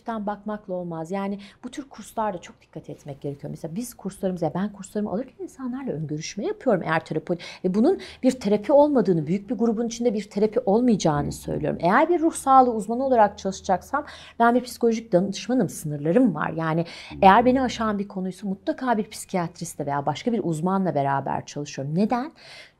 perspektiften 0.03 0.27
bakmakla 0.27 0.75
olmaz. 0.75 1.11
Yani 1.11 1.39
bu 1.65 1.71
tür 1.71 1.89
kurslarda 1.89 2.39
çok 2.39 2.61
dikkat 2.61 2.91
etmek 2.91 3.21
gerekiyor. 3.21 3.51
Mesela 3.51 3.75
biz 3.75 3.95
kurslarımıza, 3.95 4.55
ben 4.55 4.73
kurslarımı 4.73 5.11
alırken 5.11 5.45
insanlarla 5.45 5.93
ön 5.93 6.07
görüşme 6.07 6.45
yapıyorum 6.45 6.83
eğer 6.83 7.05
terapi 7.05 7.39
ve 7.65 7.75
bunun 7.75 8.01
bir 8.23 8.31
terapi 8.31 8.73
olmadığını, 8.73 9.27
büyük 9.27 9.51
bir 9.51 9.55
grubun 9.55 9.87
içinde 9.87 10.15
bir 10.15 10.31
terapi 10.31 10.61
olmayacağını 10.61 11.33
söylüyorum. 11.33 11.79
Eğer 11.81 12.09
bir 12.09 12.21
ruh 12.21 12.33
sağlığı 12.33 12.75
uzmanı 12.75 13.05
olarak 13.05 13.39
çalışacaksam 13.39 14.05
ben 14.39 14.55
bir 14.55 14.61
psikolojik 14.61 15.13
danışmanım, 15.13 15.69
sınırlarım 15.69 16.35
var. 16.35 16.53
Yani 16.57 16.87
eğer 17.23 17.45
beni 17.45 17.63
aşan 17.63 17.99
bir 17.99 18.09
konuysa 18.09 18.49
mutlaka 18.49 18.99
bir 18.99 19.09
psikiyatristle 19.11 19.87
veya 19.87 20.07
başka 20.07 20.33
bir 20.33 20.41
uzmanla 20.45 20.95
beraber 20.95 21.47
çalışıyorum. 21.47 21.95
Neden? 21.95 22.33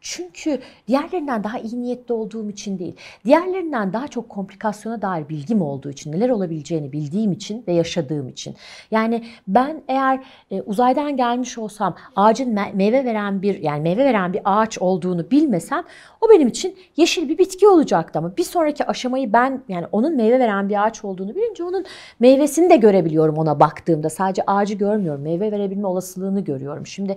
Çünkü 0.03 0.59
diğerlerinden 0.89 1.45
daha 1.45 1.59
iyi 1.59 1.83
niyetli 1.83 2.15
olduğum 2.15 2.51
için 2.51 2.79
değil, 2.79 2.97
diğerlerinden 3.25 3.93
daha 3.93 4.09
çok 4.09 4.29
komplikasyona 4.29 5.03
dair 5.03 5.29
bilgim 5.29 5.63
olduğu 5.63 5.91
için, 5.91 6.13
neler 6.13 6.29
olabileceğini 6.29 6.93
bildiğim 6.93 7.33
için 7.33 7.65
ve 7.69 7.73
yaşadığım 7.73 8.29
için. 8.29 8.55
Yani 8.91 9.25
ben 9.49 9.83
eğer 9.89 10.21
e, 10.51 10.63
uzaydan 10.63 11.17
gelmiş 11.17 11.59
olsam 11.59 11.97
ağacın 12.17 12.57
me- 12.57 12.75
meyve 12.75 13.05
veren 13.05 13.43
bir 13.43 13.59
yani 13.61 13.83
meyve 13.83 14.05
veren 14.05 14.33
bir 14.33 14.41
ağaç 14.45 14.79
olduğunu 14.79 15.31
bilmesem 15.31 15.85
o 16.21 16.31
benim 16.31 16.49
için 16.49 16.77
yeşil 16.97 17.29
bir 17.29 17.39
bitki 17.39 17.69
olacaktı 17.69 18.19
ama 18.19 18.37
bir 18.37 18.45
sonraki 18.45 18.87
aşamayı 18.87 19.33
ben 19.33 19.63
yani 19.69 19.87
onun 19.93 20.17
meyve 20.17 20.39
veren 20.39 20.69
bir 20.69 20.87
ağaç 20.87 21.05
olduğunu 21.05 21.35
bilince 21.35 21.65
onun 21.65 21.85
meyvesini 22.21 22.71
de 22.71 22.77
görebiliyorum 22.77 23.39
ona 23.39 23.61
baktığımda. 23.61 24.11
Sadece 24.11 24.43
ağacı 24.47 24.75
görmüyorum. 24.75 25.23
Meyve 25.23 25.53
verebilme 25.53 25.87
olasılığını 25.87 26.41
görüyorum. 26.41 26.87
Şimdi 26.87 27.17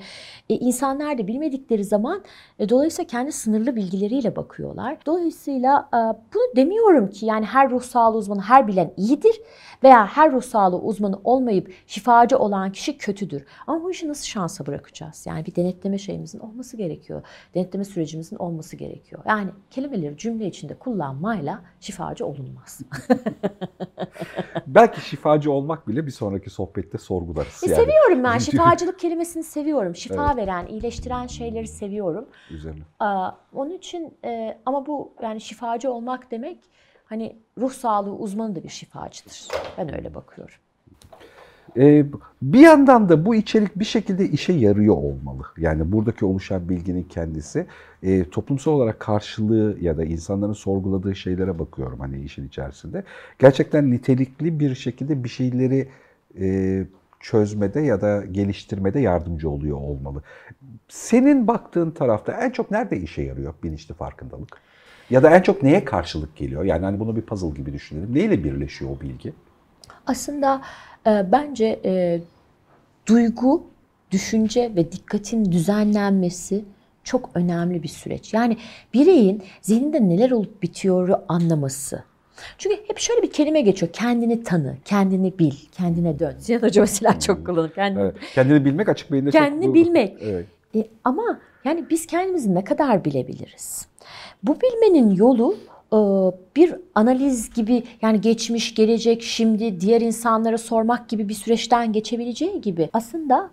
e, 0.49 0.55
insanlar 0.55 1.17
da 1.17 1.27
bilmedikleri 1.27 1.83
zaman 1.83 2.23
e, 2.59 2.69
dolayısıyla 2.75 3.08
kendi 3.08 3.32
sınırlı 3.32 3.75
bilgileriyle 3.75 4.36
bakıyorlar. 4.36 4.98
Dolayısıyla 5.05 5.89
e, 5.94 5.98
bunu 6.34 6.55
demiyorum 6.55 7.10
ki 7.10 7.25
yani 7.25 7.46
her 7.46 7.70
ruh 7.70 7.82
sağlığı 7.82 8.17
uzmanı 8.17 8.41
her 8.41 8.67
bilen 8.67 8.94
iyidir 8.98 9.41
veya 9.84 10.08
her 10.08 10.32
ruh 10.32 10.41
sağlığı 10.41 10.79
uzmanı 10.79 11.20
olmayıp 11.24 11.74
şifacı 11.88 12.38
olan 12.38 12.72
kişi 12.72 12.98
kötüdür. 12.98 13.46
Ama 13.67 13.84
bu 13.84 13.91
işi 13.91 14.08
nasıl 14.08 14.25
şansa 14.25 14.65
bırakacağız? 14.65 15.25
Yani 15.25 15.46
bir 15.46 15.55
denetleme 15.55 15.98
şeyimizin 15.98 16.39
olması 16.39 16.77
gerekiyor. 16.77 17.22
Denetleme 17.55 17.86
sürecimizin 17.86 18.36
olması 18.36 18.75
gerekiyor. 18.75 19.22
Yani 19.27 19.50
kelimeleri 19.72 20.17
cümle 20.17 20.48
içinde 20.48 20.74
kullanmayla 20.74 21.62
şifacı 21.79 22.25
olunmaz. 22.25 22.82
Belki 24.67 25.01
şifacı 25.01 25.51
olmak 25.51 25.88
bile 25.88 26.05
bir 26.05 26.12
sonraki 26.12 26.50
sohbette 26.50 26.98
sorgularız. 26.98 27.63
E, 27.63 27.70
yani. 27.70 27.75
seviyorum 27.75 28.24
ben. 28.24 28.38
Şifacılık 28.46 29.00
kelimesini 29.00 29.44
seviyorum. 29.44 29.96
Şifa 29.96 30.25
Evet. 30.25 30.38
veren, 30.38 30.65
iyileştiren 30.67 31.27
şeyleri 31.27 31.67
seviyorum. 31.67 32.25
Üzerine. 32.65 32.84
Aa, 33.00 33.31
onun 33.53 33.72
için 33.72 34.13
e, 34.25 34.57
ama 34.65 34.86
bu 34.86 35.13
yani 35.22 35.41
şifacı 35.41 35.91
olmak 35.91 36.31
demek 36.31 36.57
hani 37.05 37.36
ruh 37.57 37.72
sağlığı 37.72 38.15
uzmanı 38.15 38.55
da 38.55 38.63
bir 38.63 38.69
şifacıdır. 38.69 39.48
Ben 39.77 39.95
öyle 39.95 40.15
bakıyorum. 40.15 40.55
Ee, 41.77 42.05
bir 42.41 42.60
yandan 42.60 43.10
da 43.10 43.25
bu 43.25 43.36
içerik 43.36 43.79
bir 43.79 43.86
şekilde 43.86 44.29
işe 44.29 44.53
yarıyor 44.53 44.95
olmalı. 44.95 45.43
Yani 45.57 45.91
buradaki 45.91 46.25
oluşan 46.25 46.69
bilginin 46.69 47.03
kendisi 47.03 47.65
e, 48.03 48.29
toplumsal 48.29 48.72
olarak 48.72 49.00
karşılığı 49.00 49.77
ya 49.81 49.98
da 49.98 50.05
insanların 50.05 50.53
sorguladığı 50.53 51.15
şeylere 51.15 51.60
bakıyorum 51.60 52.00
hani 52.00 52.22
işin 52.22 52.48
içerisinde. 52.48 53.03
Gerçekten 53.39 53.91
nitelikli 53.91 54.60
bir 54.60 54.75
şekilde 54.75 55.24
bir 55.24 55.29
şeyleri 55.29 55.88
e, 56.39 56.86
çözmede 57.25 57.79
ya 57.79 58.01
da 58.01 58.25
geliştirmede 58.25 59.00
yardımcı 59.00 59.50
oluyor 59.50 59.77
olmalı. 59.77 60.22
Senin 60.88 61.48
baktığın 61.48 61.91
tarafta 61.91 62.32
en 62.32 62.50
çok 62.50 62.72
nerede 62.72 62.98
işe 62.98 63.22
yarıyor 63.22 63.53
bilinçli 63.63 63.94
farkındalık? 63.94 64.62
Ya 65.10 65.24
da 65.24 65.29
en 65.29 65.41
çok 65.41 65.63
neye 65.63 65.86
karşılık 65.86 66.36
geliyor? 66.36 66.63
Yani 66.63 66.86
hani 66.86 67.00
bunu 67.00 67.15
bir 67.15 67.22
puzzle 67.22 67.50
gibi 67.50 67.74
düşünelim. 67.74 68.15
Neyle 68.15 68.44
birleşiyor 68.44 68.91
o 68.91 69.01
bilgi? 69.01 69.34
Aslında 70.08 70.62
e, 71.08 71.32
bence 71.32 71.79
e, 71.86 72.22
duygu, 73.08 73.63
düşünce 74.12 74.72
ve 74.75 74.91
dikkatin 74.91 75.51
düzenlenmesi 75.51 76.65
çok 77.03 77.29
önemli 77.34 77.84
bir 77.84 77.88
süreç. 77.88 78.34
Yani 78.34 78.58
bireyin 78.94 79.44
zihninde 79.62 80.10
neler 80.10 80.32
olup 80.32 80.63
bitiyoru 80.63 81.25
anlaması. 81.27 82.03
Çünkü 82.57 82.75
hep 82.87 82.99
şöyle 82.99 83.21
bir 83.21 83.31
kelime 83.31 83.61
geçiyor. 83.61 83.91
Kendini 83.93 84.43
tanı, 84.43 84.75
kendini 84.85 85.39
bil, 85.39 85.53
kendine 85.71 86.19
dön. 86.19 86.35
Ziyan 86.39 86.61
Hoca 86.61 86.81
mesela 86.81 87.19
çok 87.19 87.45
kullanır. 87.45 87.73
Kendini 87.73 88.03
Evet. 88.03 88.15
Kendini 88.35 88.65
bilmek 88.65 88.89
açık 88.89 89.11
beyinde 89.11 89.31
çok... 89.31 89.41
Kendini 89.41 89.73
bilmek. 89.73 90.17
Evet. 90.21 90.45
E, 90.75 90.87
ama 91.03 91.39
yani 91.65 91.85
biz 91.89 92.07
kendimizi 92.07 92.55
ne 92.55 92.63
kadar 92.63 93.05
bilebiliriz? 93.05 93.87
Bu 94.43 94.57
bilmenin 94.61 95.15
yolu 95.15 95.55
e, 95.93 95.97
bir 96.55 96.75
analiz 96.95 97.53
gibi 97.53 97.83
yani 98.01 98.21
geçmiş, 98.21 98.75
gelecek, 98.75 99.23
şimdi 99.23 99.81
diğer 99.81 100.01
insanlara 100.01 100.57
sormak 100.57 101.09
gibi 101.09 101.29
bir 101.29 101.33
süreçten 101.33 101.93
geçebileceği 101.93 102.61
gibi 102.61 102.89
aslında 102.93 103.49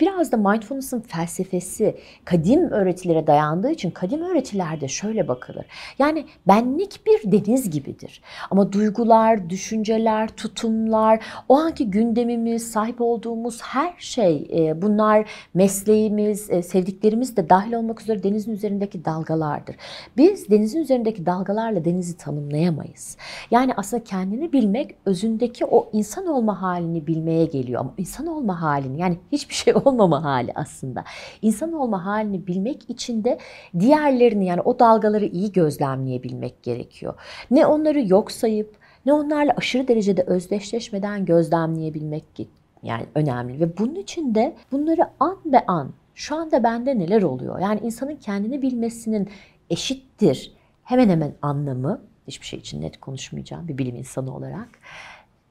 biraz 0.00 0.32
da 0.32 0.36
mindfulness'ın 0.36 1.00
felsefesi 1.00 1.96
kadim 2.24 2.70
öğretilere 2.70 3.26
dayandığı 3.26 3.70
için 3.70 3.90
kadim 3.90 4.22
öğretilerde 4.22 4.88
şöyle 4.88 5.28
bakılır. 5.28 5.66
Yani 5.98 6.24
benlik 6.48 7.00
bir 7.06 7.32
deniz 7.32 7.70
gibidir. 7.70 8.22
Ama 8.50 8.72
duygular, 8.72 9.50
düşünceler, 9.50 10.28
tutumlar, 10.28 11.24
o 11.48 11.56
anki 11.56 11.90
gündemimiz, 11.90 12.70
sahip 12.70 13.00
olduğumuz 13.00 13.62
her 13.62 13.94
şey 13.98 14.48
e, 14.56 14.82
bunlar 14.82 15.28
mesleğimiz, 15.54 16.50
e, 16.50 16.62
sevdiklerimiz 16.62 17.36
de 17.36 17.50
dahil 17.50 17.72
olmak 17.72 18.02
üzere 18.02 18.22
denizin 18.22 18.52
üzerindeki 18.52 19.04
dalgalardır. 19.04 19.76
Biz 20.16 20.50
denizin 20.50 20.80
üzerindeki 20.80 21.26
dalgalarla 21.26 21.84
denizi 21.84 22.16
tanımlayamayız. 22.16 23.16
Yani 23.50 23.72
aslında 23.76 24.04
kendini 24.04 24.52
bilmek 24.52 24.94
özündeki 25.06 25.64
o 25.64 25.88
insan 25.92 26.26
olma 26.26 26.62
halini 26.62 27.06
bilmeye 27.06 27.44
geliyor. 27.44 27.80
Ama 27.80 27.94
insan 27.98 28.26
olma 28.26 28.62
halini 28.62 29.00
yani 29.00 29.18
hiçbir 29.32 29.55
şey 29.56 29.74
olmama 29.84 30.24
hali 30.24 30.52
aslında. 30.54 31.04
İnsan 31.42 31.72
olma 31.72 32.04
halini 32.04 32.46
bilmek 32.46 32.90
için 32.90 33.24
de 33.24 33.38
diğerlerini 33.78 34.46
yani 34.46 34.60
o 34.60 34.78
dalgaları 34.78 35.26
iyi 35.26 35.52
gözlemleyebilmek 35.52 36.62
gerekiyor. 36.62 37.14
Ne 37.50 37.66
onları 37.66 38.08
yok 38.08 38.32
sayıp 38.32 38.76
ne 39.06 39.12
onlarla 39.12 39.52
aşırı 39.56 39.88
derecede 39.88 40.22
özdeşleşmeden 40.22 41.24
gözlemleyebilmek 41.24 42.24
yani 42.82 43.06
önemli 43.14 43.60
ve 43.60 43.78
bunun 43.78 43.94
için 43.94 44.34
de 44.34 44.56
bunları 44.72 45.02
an 45.20 45.38
be 45.44 45.64
an 45.66 45.90
şu 46.14 46.36
anda 46.36 46.62
bende 46.62 46.98
neler 46.98 47.22
oluyor? 47.22 47.58
Yani 47.58 47.80
insanın 47.82 48.16
kendini 48.16 48.62
bilmesinin 48.62 49.28
eşittir 49.70 50.52
hemen 50.84 51.08
hemen 51.08 51.32
anlamı 51.42 52.00
hiçbir 52.26 52.46
şey 52.46 52.58
için 52.58 52.80
net 52.80 53.00
konuşmayacağım 53.00 53.68
bir 53.68 53.78
bilim 53.78 53.96
insanı 53.96 54.36
olarak. 54.36 54.68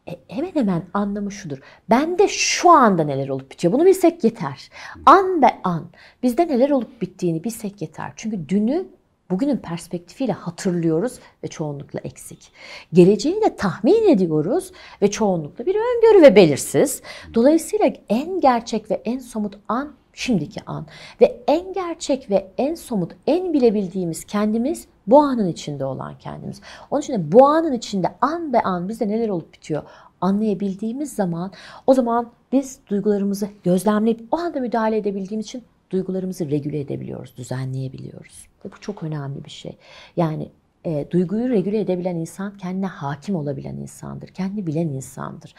E, 0.08 0.12
hemen 0.28 0.52
hemen 0.54 0.84
anlamı 0.94 1.32
şudur. 1.32 1.58
Bende 1.90 2.28
şu 2.28 2.70
anda 2.70 3.04
neler 3.04 3.30
olup 3.30 3.52
bitiyor. 3.52 3.74
Bunu 3.74 3.86
bilsek 3.86 4.24
yeter. 4.24 4.70
An 5.06 5.42
be 5.42 5.60
an 5.64 5.86
bizde 6.24 6.48
neler 6.48 6.70
olup 6.70 7.02
bittiğini 7.02 7.44
bilsek 7.44 7.82
yeter. 7.82 8.14
Çünkü 8.16 8.50
dünü 8.50 8.88
bugünün 9.30 9.58
perspektifiyle 9.58 10.34
hatırlıyoruz 10.34 11.20
ve 11.44 11.48
çoğunlukla 11.48 12.00
eksik. 12.00 12.52
Geleceği 12.94 13.42
de 13.42 13.56
tahmin 13.56 14.10
ediyoruz 14.10 14.72
ve 15.02 15.12
çoğunlukla 15.12 15.66
bir 15.66 15.76
öngörü 15.76 16.22
ve 16.22 16.36
belirsiz. 16.36 17.02
Dolayısıyla 17.34 17.94
en 18.10 18.40
gerçek 18.40 18.92
ve 18.92 19.02
en 19.06 19.20
somut 19.20 19.58
an 19.68 19.94
şimdiki 20.14 20.62
an 20.66 20.88
ve 21.22 21.42
en 21.48 21.74
gerçek 21.74 22.30
ve 22.30 22.48
en 22.58 22.76
somut, 22.76 23.12
en 23.28 23.54
bilebildiğimiz 23.54 24.26
kendimiz 24.26 24.88
bu 25.08 25.20
anın 25.20 25.48
içinde 25.48 25.86
olan 25.86 26.18
kendimiz. 26.20 26.62
Onun 26.92 27.02
için 27.02 27.14
de 27.14 27.32
bu 27.32 27.48
anın 27.48 27.74
içinde 27.74 28.08
an 28.22 28.54
be 28.54 28.62
an 28.62 28.90
bizde 28.90 29.08
neler 29.08 29.30
olup 29.30 29.54
bitiyor 29.54 29.84
anlayabildiğimiz 30.22 31.14
zaman 31.14 31.52
o 31.88 31.94
zaman 31.94 32.32
biz 32.52 32.80
duygularımızı 32.88 33.50
gözlemleyip 33.64 34.28
o 34.32 34.38
anda 34.38 34.60
müdahale 34.60 34.98
edebildiğimiz 34.98 35.46
için 35.46 35.64
duygularımızı 35.92 36.50
regüle 36.50 36.80
edebiliyoruz, 36.80 37.38
düzenleyebiliyoruz. 37.38 38.48
Ve 38.66 38.72
bu 38.72 38.82
çok 38.82 39.04
önemli 39.04 39.46
bir 39.46 39.50
şey. 39.50 39.78
Yani 40.18 40.50
e, 40.86 41.08
duyguyu 41.12 41.50
regüle 41.50 41.80
edebilen 41.80 42.16
insan 42.16 42.58
kendine 42.58 42.86
hakim 42.86 43.36
olabilen 43.36 43.76
insandır, 43.76 44.28
kendini 44.28 44.68
bilen 44.68 44.88
insandır. 44.88 45.56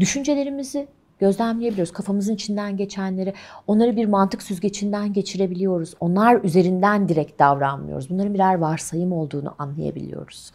Düşüncelerimizi 0.00 0.88
gözlemleyebiliyoruz. 1.18 1.92
Kafamızın 1.92 2.34
içinden 2.34 2.76
geçenleri, 2.76 3.34
onları 3.66 3.96
bir 3.96 4.06
mantık 4.06 4.42
süzgecinden 4.42 5.12
geçirebiliyoruz. 5.12 5.94
Onlar 6.00 6.44
üzerinden 6.44 7.08
direkt 7.08 7.38
davranmıyoruz. 7.38 8.10
Bunların 8.10 8.34
birer 8.34 8.54
varsayım 8.54 9.12
olduğunu 9.12 9.54
anlayabiliyoruz. 9.58 10.52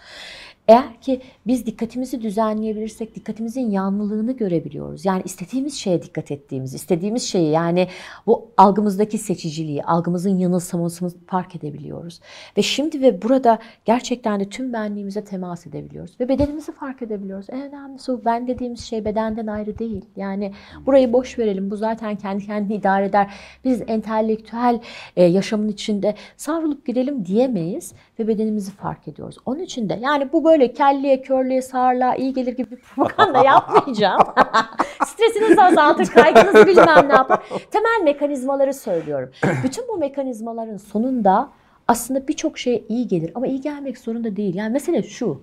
Eğer 0.70 1.02
ki 1.02 1.22
biz 1.48 1.66
dikkatimizi 1.66 2.22
düzenleyebilirsek 2.22 3.16
dikkatimizin 3.16 3.72
yanlılığını 3.72 4.32
görebiliyoruz. 4.32 5.06
Yani 5.06 5.22
istediğimiz 5.26 5.74
şeye 5.74 6.02
dikkat 6.02 6.32
ettiğimiz, 6.32 6.74
istediğimiz 6.74 7.24
şeyi 7.24 7.52
yani 7.52 7.88
bu 8.28 8.52
algımızdaki 8.58 9.18
seçiciliği, 9.18 9.84
algımızın 9.84 10.38
yanılsamasını 10.38 11.12
fark 11.28 11.56
edebiliyoruz. 11.56 12.20
Ve 12.58 12.62
şimdi 12.62 13.02
ve 13.02 13.22
burada 13.22 13.60
gerçekten 13.86 14.40
de 14.40 14.50
tüm 14.50 14.74
benliğimize 14.74 15.24
temas 15.24 15.68
edebiliyoruz. 15.68 16.16
Ve 16.20 16.30
bedenimizi 16.30 16.72
fark 16.72 17.02
edebiliyoruz. 17.02 17.46
En 17.50 17.62
önemlisi 17.62 18.12
o 18.12 18.22
ben 18.26 18.48
dediğimiz 18.48 18.80
şey 18.80 19.06
bedenden 19.06 19.48
ayrı 19.48 19.80
değil. 19.80 20.06
Yani 20.16 20.54
burayı 20.86 21.14
boş 21.14 21.40
verelim. 21.40 21.72
Bu 21.72 21.78
zaten 21.78 22.16
kendi 22.16 22.46
kendini 22.46 22.76
idare 22.76 23.06
eder. 23.06 23.34
Biz 23.66 23.82
entelektüel 23.88 24.80
e, 25.16 25.24
yaşamın 25.24 25.68
içinde 25.68 26.16
savrulup 26.38 26.86
gidelim 26.86 27.26
diyemeyiz 27.26 27.94
ve 28.20 28.28
bedenimizi 28.28 28.72
fark 28.72 29.08
ediyoruz. 29.08 29.38
Onun 29.46 29.60
için 29.60 29.90
de 29.90 30.00
yani 30.02 30.34
bu 30.34 30.44
böyle 30.44 30.74
kelliye, 30.74 31.22
körlüğe, 31.22 31.62
sağırlığa 31.62 32.16
iyi 32.16 32.34
gelir 32.34 32.52
gibi 32.52 32.72
bir 32.72 32.82
propaganda 32.82 33.44
yapmayacağım. 33.44 34.22
Stresinizi 35.06 35.62
azaltır, 35.62 36.06
kaygınızı 36.06 36.68
bilmem 36.68 37.10
ne 37.10 37.14
yapar. 37.14 37.40
Temel 37.72 38.04
mekanizmaları 38.04 38.74
söylüyorum. 38.74 39.32
Bütün 39.64 39.88
bu 39.88 39.98
mekanizmaların 39.98 40.78
sonunda 40.78 41.50
aslında 41.88 42.28
birçok 42.28 42.58
şeye 42.58 42.84
iyi 42.90 43.08
gelir 43.08 43.32
ama 43.36 43.48
iyi 43.48 43.62
gelmek 43.62 43.98
zorunda 43.98 44.36
değil. 44.36 44.56
Yani 44.56 44.74
mesele 44.74 45.04
şu. 45.04 45.42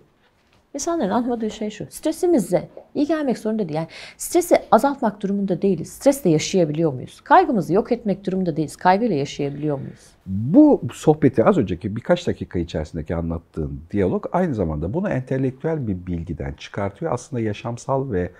İnsanların 0.76 1.10
anlamadığı 1.10 1.50
şey 1.50 1.70
şu. 1.70 1.86
Stresimize 1.90 2.68
iyi 2.94 3.06
gelmek 3.06 3.38
zorunda 3.38 3.68
değil. 3.68 3.76
Yani 3.76 3.88
stresi 4.16 4.56
azaltmak 4.70 5.22
durumunda 5.22 5.62
değiliz. 5.62 5.88
Stresle 5.88 6.30
yaşayabiliyor 6.30 6.92
muyuz? 6.92 7.20
Kaygımızı 7.20 7.72
yok 7.72 7.92
etmek 7.92 8.26
durumunda 8.26 8.56
değiliz. 8.56 8.76
Kaygıyla 8.76 9.16
yaşayabiliyor 9.16 9.78
muyuz? 9.78 10.00
Bu 10.26 10.82
sohbeti 10.92 11.44
az 11.44 11.58
önceki 11.58 11.96
birkaç 11.96 12.26
dakika 12.26 12.58
içerisindeki 12.58 13.14
anlattığın 13.14 13.80
diyalog 13.90 14.26
aynı 14.32 14.54
zamanda 14.54 14.94
bunu 14.94 15.08
entelektüel 15.08 15.88
bir 15.88 16.06
bilgiden 16.06 16.52
çıkartıyor. 16.52 17.12
Aslında 17.12 17.42
yaşamsal 17.42 18.12
ve 18.12 18.30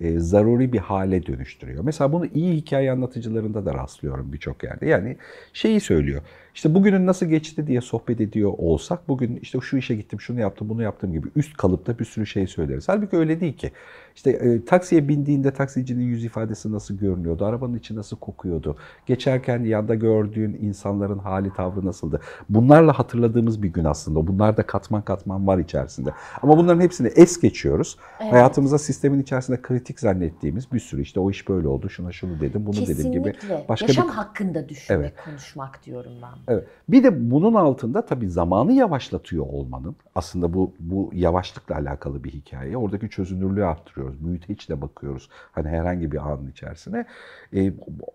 e, 0.00 0.18
zaruri 0.18 0.72
bir 0.72 0.78
hale 0.78 1.26
dönüştürüyor. 1.26 1.84
Mesela 1.84 2.12
bunu 2.12 2.26
iyi 2.26 2.56
hikaye 2.56 2.92
anlatıcılarında 2.92 3.66
da 3.66 3.74
rastlıyorum 3.74 4.32
birçok 4.32 4.64
yerde. 4.64 4.86
Yani 4.86 5.16
şeyi 5.52 5.80
söylüyor. 5.80 6.22
İşte 6.56 6.74
bugünün 6.74 7.06
nasıl 7.06 7.26
geçti 7.26 7.66
diye 7.66 7.80
sohbet 7.80 8.20
ediyor 8.20 8.52
olsak 8.58 9.08
bugün 9.08 9.38
işte 9.42 9.58
şu 9.60 9.76
işe 9.76 9.94
gittim, 9.94 10.20
şunu 10.20 10.40
yaptım, 10.40 10.68
bunu 10.68 10.82
yaptım 10.82 11.12
gibi 11.12 11.28
üst 11.36 11.56
kalıpta 11.56 11.98
bir 11.98 12.04
sürü 12.04 12.26
şey 12.26 12.46
söyleriz. 12.46 12.88
Halbuki 12.88 13.16
öyle 13.16 13.40
değil 13.40 13.56
ki. 13.56 13.72
İşte 14.14 14.30
e, 14.30 14.64
taksiye 14.64 15.08
bindiğinde 15.08 15.50
taksicinin 15.50 16.04
yüz 16.04 16.24
ifadesi 16.24 16.72
nasıl 16.72 16.98
görünüyordu, 16.98 17.44
arabanın 17.44 17.74
içi 17.74 17.96
nasıl 17.96 18.16
kokuyordu, 18.16 18.76
geçerken 19.06 19.64
yanda 19.64 19.94
gördüğün 19.94 20.58
insanların 20.62 21.18
hali 21.18 21.52
tavrı 21.52 21.86
nasıldı. 21.86 22.20
Bunlarla 22.48 22.98
hatırladığımız 22.98 23.62
bir 23.62 23.68
gün 23.68 23.84
aslında. 23.84 24.26
Bunlar 24.26 24.56
da 24.56 24.62
katman 24.62 25.02
katman 25.02 25.46
var 25.46 25.58
içerisinde. 25.58 26.10
Ama 26.42 26.58
bunların 26.58 26.80
hepsini 26.80 27.08
es 27.08 27.40
geçiyoruz. 27.40 27.96
Evet. 28.20 28.32
Hayatımıza 28.32 28.78
sistemin 28.78 29.20
içerisinde 29.20 29.62
kritik 29.62 30.00
zannettiğimiz 30.00 30.72
bir 30.72 30.80
sürü 30.80 31.02
işte 31.02 31.20
o 31.20 31.30
iş 31.30 31.48
böyle 31.48 31.68
oldu, 31.68 31.90
şuna 31.90 32.12
şunu 32.12 32.40
dedim, 32.40 32.66
bunu 32.66 32.86
dedim 32.86 33.12
gibi 33.12 33.32
Kesinlikle. 33.32 33.64
başka 33.68 33.86
Yaşam 33.86 34.08
bir 34.08 34.12
hakkında 34.12 34.68
düşünmek, 34.68 35.00
Evet. 35.00 35.24
konuşmak 35.24 35.86
diyorum 35.86 36.12
ben. 36.22 36.45
Evet. 36.48 36.66
Bir 36.88 37.04
de 37.04 37.30
bunun 37.30 37.54
altında 37.54 38.06
tabii 38.06 38.30
zamanı 38.30 38.72
yavaşlatıyor 38.72 39.46
olmanın. 39.46 39.96
Aslında 40.14 40.54
bu 40.54 40.74
bu 40.80 41.10
yavaşlıkla 41.14 41.74
alakalı 41.74 42.24
bir 42.24 42.30
hikaye. 42.32 42.76
Oradaki 42.76 43.10
çözünürlüğü 43.10 43.64
arttırıyoruz. 43.64 44.26
Büyüteçle 44.26 44.80
bakıyoruz. 44.80 45.28
Hani 45.52 45.68
herhangi 45.68 46.12
bir 46.12 46.28
anın 46.32 46.50
içerisine. 46.50 47.06
Ee, 47.54 47.72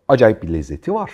acayip 0.07 0.43
bir 0.43 0.53
lezzeti 0.53 0.93
var. 0.93 1.11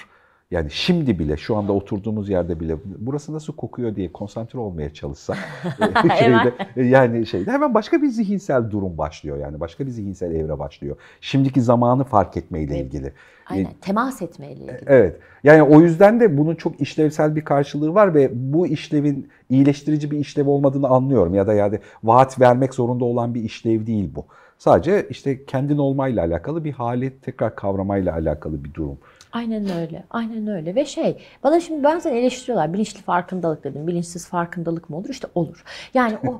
Yani 0.52 0.72
şimdi 0.72 1.20
bile 1.20 1.38
şu 1.38 1.56
anda 1.56 1.74
oturduğumuz 1.74 2.30
yerde 2.30 2.60
bile 2.60 2.78
burası 2.98 3.34
nasıl 3.34 3.56
kokuyor 3.56 3.96
diye 3.96 4.12
konsantre 4.12 4.60
olmaya 4.60 4.94
çalışsak 4.94 5.38
e, 6.06 6.18
şeyde, 6.20 6.54
yani 6.90 7.26
şeyde 7.26 7.52
hemen 7.52 7.74
başka 7.74 8.02
bir 8.02 8.08
zihinsel 8.08 8.72
durum 8.72 8.98
başlıyor 8.98 9.38
yani 9.38 9.60
başka 9.60 9.86
bir 9.86 9.92
zihinsel 9.92 10.32
evre 10.36 10.60
başlıyor. 10.60 10.96
Şimdiki 11.22 11.62
zamanı 11.62 12.04
fark 12.04 12.38
etmeyle 12.38 12.76
Evet. 12.76 12.86
ilgili. 12.86 13.14
Aynen. 13.50 13.72
Temas 13.82 14.22
etmeyle 14.22 14.54
ilgili. 14.54 14.80
Evet. 14.88 15.20
Yani 15.44 15.64
o 15.64 15.82
yüzden 15.82 16.20
de 16.20 16.38
bunun 16.38 16.56
çok 16.56 16.82
işlevsel 16.82 17.36
bir 17.36 17.46
karşılığı 17.46 17.94
var 17.94 18.14
ve 18.14 18.30
bu 18.34 18.68
işlevin 18.68 19.30
iyileştirici 19.50 20.12
bir 20.12 20.18
işlev 20.18 20.48
olmadığını 20.48 20.88
anlıyorum. 20.88 21.36
Ya 21.36 21.48
da 21.48 21.54
yani 21.54 21.80
vaat 22.04 22.40
vermek 22.40 22.74
zorunda 22.74 23.06
olan 23.06 23.34
bir 23.34 23.44
işlev 23.44 23.86
değil 23.88 24.10
bu. 24.16 24.26
Sadece 24.58 25.08
işte 25.10 25.46
kendin 25.46 25.78
olmayla 25.78 26.26
alakalı 26.26 26.64
bir 26.64 26.72
hali 26.72 27.20
tekrar 27.20 27.56
kavramayla 27.56 28.14
alakalı 28.14 28.64
bir 28.64 28.74
durum. 28.74 28.98
Aynen 29.32 29.70
öyle. 29.80 30.04
Aynen 30.10 30.48
öyle. 30.48 30.76
Ve 30.76 30.86
şey, 30.86 31.18
bana 31.44 31.60
şimdi 31.60 31.84
bazen 31.84 32.16
eleştiriyorlar. 32.16 32.74
Bilinçli 32.74 33.02
farkındalık 33.02 33.64
dedim. 33.64 33.88
Bilinçsiz 33.88 34.28
farkındalık 34.28 34.90
mı 34.90 34.98
olur? 34.98 35.10
İşte 35.10 35.28
olur. 35.36 35.64
Yani 35.94 36.18
o 36.28 36.28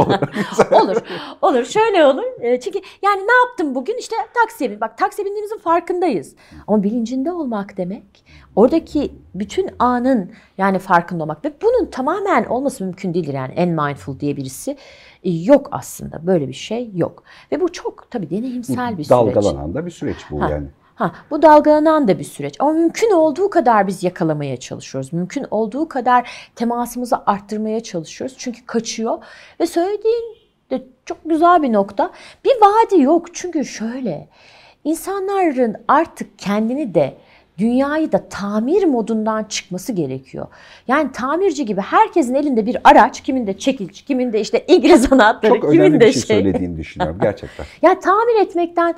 olur. 0.82 0.96
Olur. 1.42 1.64
Şöyle 1.64 2.04
olur. 2.04 2.24
E, 2.40 2.60
Çünkü 2.60 2.78
yani 3.02 3.20
ne 3.20 3.32
yaptım 3.46 3.74
bugün? 3.74 3.96
İşte 3.98 4.16
taksiye 4.42 4.70
bin. 4.70 4.80
Bak 4.80 4.98
taksiye 4.98 5.26
bindiğimizin 5.26 5.58
farkındayız. 5.58 6.34
Ama 6.66 6.82
bilincinde 6.82 7.32
olmak 7.32 7.76
demek 7.76 8.24
oradaki 8.56 9.12
bütün 9.34 9.70
anın 9.78 10.30
yani 10.58 10.78
farkında 10.78 11.22
olmak 11.22 11.44
ve 11.44 11.52
bunun 11.62 11.86
tamamen 11.90 12.44
olması 12.44 12.84
mümkün 12.84 13.14
değildir. 13.14 13.34
Yani 13.34 13.52
en 13.56 13.68
mindful 13.68 14.20
diye 14.20 14.36
birisi 14.36 14.76
e, 15.24 15.30
yok 15.30 15.68
aslında. 15.72 16.26
Böyle 16.26 16.48
bir 16.48 16.52
şey 16.52 16.90
yok. 16.94 17.22
Ve 17.52 17.60
bu 17.60 17.72
çok 17.72 18.10
tabii 18.10 18.30
deneyimsel 18.30 18.90
bir 18.98 19.04
süreç. 19.04 19.10
Dalgalanan 19.10 19.74
da 19.74 19.86
bir 19.86 19.90
süreç 19.90 20.16
bu 20.30 20.42
Ha. 20.42 20.50
yani. 20.50 20.66
Ha, 21.00 21.12
bu 21.30 21.42
dalgalanan 21.42 22.08
da 22.08 22.18
bir 22.18 22.24
süreç. 22.24 22.54
Ama 22.58 22.72
mümkün 22.72 23.10
olduğu 23.10 23.50
kadar 23.50 23.86
biz 23.86 24.02
yakalamaya 24.02 24.56
çalışıyoruz. 24.56 25.12
Mümkün 25.12 25.46
olduğu 25.50 25.88
kadar 25.88 26.30
temasımızı 26.56 27.16
arttırmaya 27.26 27.82
çalışıyoruz. 27.82 28.36
Çünkü 28.38 28.66
kaçıyor. 28.66 29.18
Ve 29.60 29.66
söylediğin 29.66 30.36
de 30.70 30.86
çok 31.06 31.18
güzel 31.24 31.62
bir 31.62 31.72
nokta. 31.72 32.10
Bir 32.44 32.50
vaadi 32.50 33.02
yok. 33.02 33.34
Çünkü 33.34 33.64
şöyle, 33.64 34.28
insanların 34.84 35.76
artık 35.88 36.38
kendini 36.38 36.94
de 36.94 37.16
dünyayı 37.58 38.12
da 38.12 38.28
tamir 38.28 38.84
modundan 38.84 39.44
çıkması 39.44 39.92
gerekiyor. 39.92 40.46
Yani 40.88 41.12
tamirci 41.12 41.64
gibi 41.64 41.80
herkesin 41.80 42.34
elinde 42.34 42.66
bir 42.66 42.76
araç, 42.84 43.20
kiminde 43.20 43.58
çekiç, 43.58 44.02
kiminde 44.02 44.40
işte 44.40 44.64
İngiliz 44.68 45.12
anahtarı, 45.12 45.54
Çok 45.54 45.62
kimin 45.62 45.80
önemli 45.80 46.00
de 46.00 46.06
bir 46.06 46.12
şey 46.12 46.22
söylediğini 46.22 46.76
düşünüyorum 46.76 47.18
gerçekten. 47.22 47.66
ya 47.82 48.00
tamir 48.00 48.40
etmekten 48.40 48.94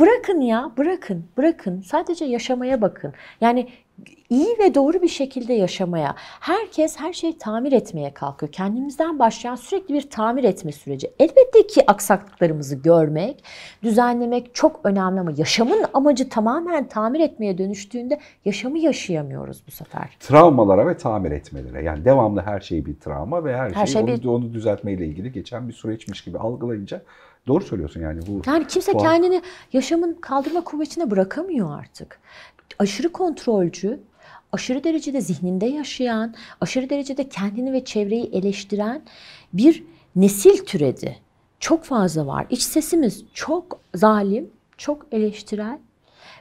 bırakın 0.00 0.40
ya, 0.40 0.70
bırakın, 0.78 1.24
bırakın. 1.36 1.80
Sadece 1.80 2.24
yaşamaya 2.24 2.82
bakın. 2.82 3.12
Yani 3.40 3.68
iyi 4.30 4.56
ve 4.58 4.74
doğru 4.74 5.02
bir 5.02 5.08
şekilde 5.08 5.52
yaşamaya. 5.52 6.14
Herkes 6.40 6.96
her 7.00 7.12
şeyi 7.12 7.38
tamir 7.38 7.72
etmeye 7.72 8.14
kalkıyor. 8.14 8.52
Kendimizden 8.52 9.18
başlayan 9.18 9.54
sürekli 9.54 9.94
bir 9.94 10.10
tamir 10.10 10.44
etme 10.44 10.72
süreci. 10.72 11.10
Elbette 11.18 11.66
ki 11.66 11.90
aksaklıklarımızı 11.90 12.76
görmek, 12.76 13.44
düzenlemek 13.82 14.54
çok 14.54 14.80
önemli 14.84 15.20
ama 15.20 15.32
yaşamın 15.36 15.84
amacı 15.94 16.28
tamamen 16.28 16.88
tamir 16.88 17.20
etmeye 17.20 17.58
dönüştüğünde 17.58 18.20
yaşamı 18.44 18.78
yaşayamıyoruz 18.78 19.62
bu 19.66 19.70
sefer. 19.70 20.16
Travmalara 20.20 20.86
ve 20.88 20.96
tamir 20.96 21.30
etmelere. 21.30 21.82
Yani 21.84 22.04
devamlı 22.04 22.40
her 22.40 22.60
şey 22.60 22.86
bir 22.86 23.00
travma 23.00 23.44
ve 23.44 23.56
her, 23.56 23.70
Her 23.70 23.86
şey, 23.86 23.92
şey 23.92 24.02
onu, 24.02 24.08
bir- 24.22 24.24
onu 24.28 24.52
düzeltmeyle 24.54 25.06
ilgili 25.06 25.32
geçen 25.32 25.68
bir 25.68 25.72
süreçmiş 25.72 26.24
gibi 26.24 26.38
algılayınca 26.38 27.02
doğru 27.46 27.64
söylüyorsun 27.64 28.00
yani 28.00 28.20
bu. 28.26 28.42
Yani 28.46 28.66
kimse 28.66 28.94
bu- 28.94 28.98
kendini 28.98 29.42
yaşamın 29.72 30.14
kaldırma 30.20 30.64
kuvvetine 30.64 31.10
bırakamıyor 31.10 31.78
artık. 31.80 32.20
Aşırı 32.78 33.12
kontrolcü, 33.12 34.00
aşırı 34.52 34.84
derecede 34.84 35.20
zihninde 35.20 35.66
yaşayan, 35.66 36.34
aşırı 36.60 36.90
derecede 36.90 37.28
kendini 37.28 37.72
ve 37.72 37.84
çevreyi 37.84 38.30
eleştiren 38.32 39.02
bir 39.52 39.84
nesil 40.16 40.64
türedi. 40.64 41.16
Çok 41.60 41.84
fazla 41.84 42.26
var. 42.26 42.46
İç 42.50 42.62
sesimiz 42.62 43.24
çok 43.34 43.80
zalim, 43.94 44.50
çok 44.76 45.06
eleştirel 45.12 45.78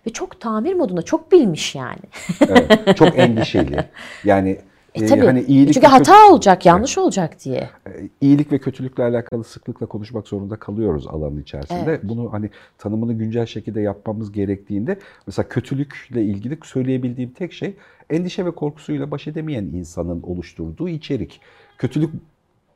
ve 0.07 0.13
çok 0.13 0.41
tamir 0.41 0.73
modunda, 0.73 1.01
çok 1.01 1.31
bilmiş 1.31 1.75
yani. 1.75 1.99
Evet, 2.47 2.97
çok 2.97 3.19
endişeli. 3.19 3.85
Yani 4.23 4.57
E 4.95 5.05
tabii. 5.05 5.25
hani 5.25 5.41
iyilik 5.41 5.73
Çünkü 5.73 5.87
hata 5.87 6.13
kötü- 6.13 6.31
olacak, 6.33 6.65
yanlış 6.65 6.97
olacak 6.97 7.43
diye. 7.45 7.69
E, 7.87 7.91
iyilik 8.21 8.51
ve 8.51 8.57
kötülükle 8.57 9.03
alakalı 9.03 9.43
sıklıkla 9.43 9.85
konuşmak 9.85 10.27
zorunda 10.27 10.55
kalıyoruz 10.55 11.07
alanın 11.07 11.41
içerisinde. 11.41 11.79
Evet. 11.85 11.99
Bunu 12.03 12.33
hani 12.33 12.49
tanımını 12.77 13.13
güncel 13.13 13.45
şekilde 13.45 13.81
yapmamız 13.81 14.31
gerektiğinde 14.31 14.99
mesela 15.27 15.47
kötülükle 15.47 16.23
ilgili 16.23 16.57
söyleyebildiğim 16.63 17.29
tek 17.29 17.53
şey 17.53 17.73
endişe 18.09 18.45
ve 18.45 18.51
korkusuyla 18.51 19.11
baş 19.11 19.27
edemeyen 19.27 19.63
insanın 19.63 20.21
oluşturduğu 20.21 20.89
içerik. 20.89 21.41
Kötülük 21.77 22.09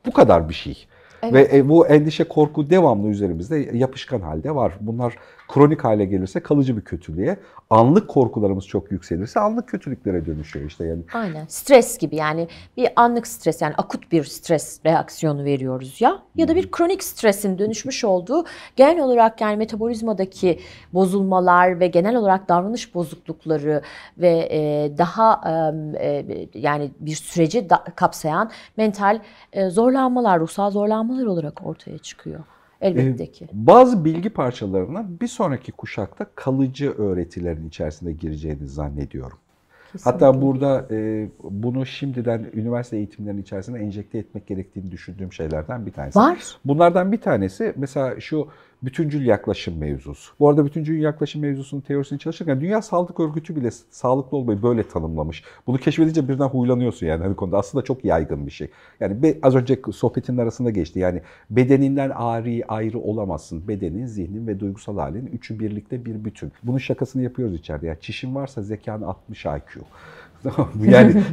bu 0.05 0.11
kadar 0.11 0.49
bir 0.49 0.53
şey. 0.53 0.87
Evet. 1.23 1.33
Ve 1.33 1.57
e, 1.57 1.69
bu 1.69 1.87
endişe, 1.87 2.23
korku 2.23 2.69
devamlı 2.69 3.07
üzerimizde 3.07 3.69
yapışkan 3.73 4.21
halde 4.21 4.55
var. 4.55 4.73
Bunlar 4.81 5.15
kronik 5.49 5.83
hale 5.83 6.05
gelirse 6.05 6.39
kalıcı 6.39 6.77
bir 6.77 6.81
kötülüğe, 6.81 7.39
anlık 7.69 8.07
korkularımız 8.07 8.67
çok 8.67 8.91
yükselirse 8.91 9.39
anlık 9.39 9.67
kötülüklere 9.67 10.25
dönüşüyor 10.25 10.65
işte 10.65 10.85
yani. 10.85 11.01
Aynen. 11.13 11.45
Stres 11.47 11.97
gibi 11.97 12.15
yani 12.15 12.47
bir 12.77 12.89
anlık 12.95 13.27
stres 13.27 13.61
yani 13.61 13.73
akut 13.77 14.11
bir 14.11 14.23
stres 14.23 14.79
reaksiyonu 14.85 15.43
veriyoruz 15.43 16.01
ya 16.01 16.19
ya 16.35 16.47
da 16.47 16.55
bir 16.55 16.71
kronik 16.71 17.03
stresin 17.03 17.57
dönüşmüş 17.57 18.03
olduğu 18.03 18.45
genel 18.75 18.99
olarak 18.99 19.41
yani 19.41 19.57
metabolizmadaki 19.57 20.59
bozulmalar 20.93 21.79
ve 21.79 21.87
genel 21.87 22.15
olarak 22.15 22.49
davranış 22.49 22.95
bozuklukları 22.95 23.81
ve 24.17 24.47
e, 24.51 24.91
daha 24.97 25.41
e, 25.99 26.25
yani 26.53 26.91
bir 26.99 27.15
süreci 27.15 27.67
kapsayan 27.95 28.51
mental 28.77 29.19
e, 29.53 29.69
zorlanmalar, 29.69 30.39
ruhsal 30.39 30.71
zorlanmalar 30.71 31.25
olarak 31.25 31.65
ortaya 31.65 31.97
çıkıyor. 31.97 32.39
Elbette 32.81 33.31
ki. 33.31 33.47
Bazı 33.53 34.05
bilgi 34.05 34.29
parçalarına 34.29 35.05
bir 35.21 35.27
sonraki 35.27 35.71
kuşakta 35.71 36.25
kalıcı 36.35 36.91
öğretilerin 36.91 37.67
içerisine 37.67 38.11
gireceğini 38.11 38.67
zannediyorum. 38.67 39.37
Hatta 40.03 40.31
Kesinlikle. 40.31 40.41
burada 40.47 40.87
e, 40.91 41.27
bunu 41.43 41.85
şimdiden 41.85 42.49
üniversite 42.53 42.97
eğitimlerinin 42.97 43.41
içerisine 43.41 43.79
enjekte 43.79 44.17
etmek 44.17 44.47
gerektiğini 44.47 44.91
düşündüğüm 44.91 45.33
şeylerden 45.33 45.85
bir 45.85 45.91
tanesi. 45.91 46.19
Var. 46.19 46.57
Bunlardan 46.65 47.11
bir 47.11 47.21
tanesi 47.21 47.73
mesela 47.75 48.19
şu 48.19 48.47
bütüncül 48.83 49.25
yaklaşım 49.25 49.77
mevzusu. 49.77 50.33
Bu 50.39 50.49
arada 50.49 50.65
bütüncül 50.65 51.01
yaklaşım 51.01 51.41
mevzusunun 51.41 51.81
teorisini 51.81 52.19
çalışırken 52.19 52.61
Dünya 52.61 52.81
Sağlık 52.81 53.19
Örgütü 53.19 53.55
bile 53.55 53.71
sağlıklı 53.89 54.37
olmayı 54.37 54.63
böyle 54.63 54.87
tanımlamış. 54.87 55.43
Bunu 55.67 55.77
keşfedince 55.77 56.29
birden 56.29 56.47
huylanıyorsun 56.47 57.07
yani 57.07 57.23
hani 57.23 57.35
konuda. 57.35 57.57
Aslında 57.57 57.83
çok 57.83 58.05
yaygın 58.05 58.45
bir 58.45 58.51
şey. 58.51 58.69
Yani 58.99 59.23
be- 59.23 59.37
az 59.43 59.55
önce 59.55 59.79
sohbetin 59.91 60.37
arasında 60.37 60.69
geçti. 60.69 60.99
Yani 60.99 61.21
bedeninden 61.49 62.09
ari 62.09 62.63
ayrı 62.67 62.99
olamazsın. 62.99 63.67
Bedenin, 63.67 64.05
zihnin 64.05 64.47
ve 64.47 64.59
duygusal 64.59 64.97
halin 64.97 65.25
üçü 65.25 65.59
birlikte 65.59 66.05
bir 66.05 66.25
bütün. 66.25 66.51
Bunun 66.63 66.77
şakasını 66.77 67.21
yapıyoruz 67.21 67.55
içeride. 67.55 67.87
Yani 67.87 67.97
çişin 68.01 68.35
varsa 68.35 68.61
zekan 68.61 69.01
60 69.01 69.45
IQ 69.45 69.81
yani 70.85 71.13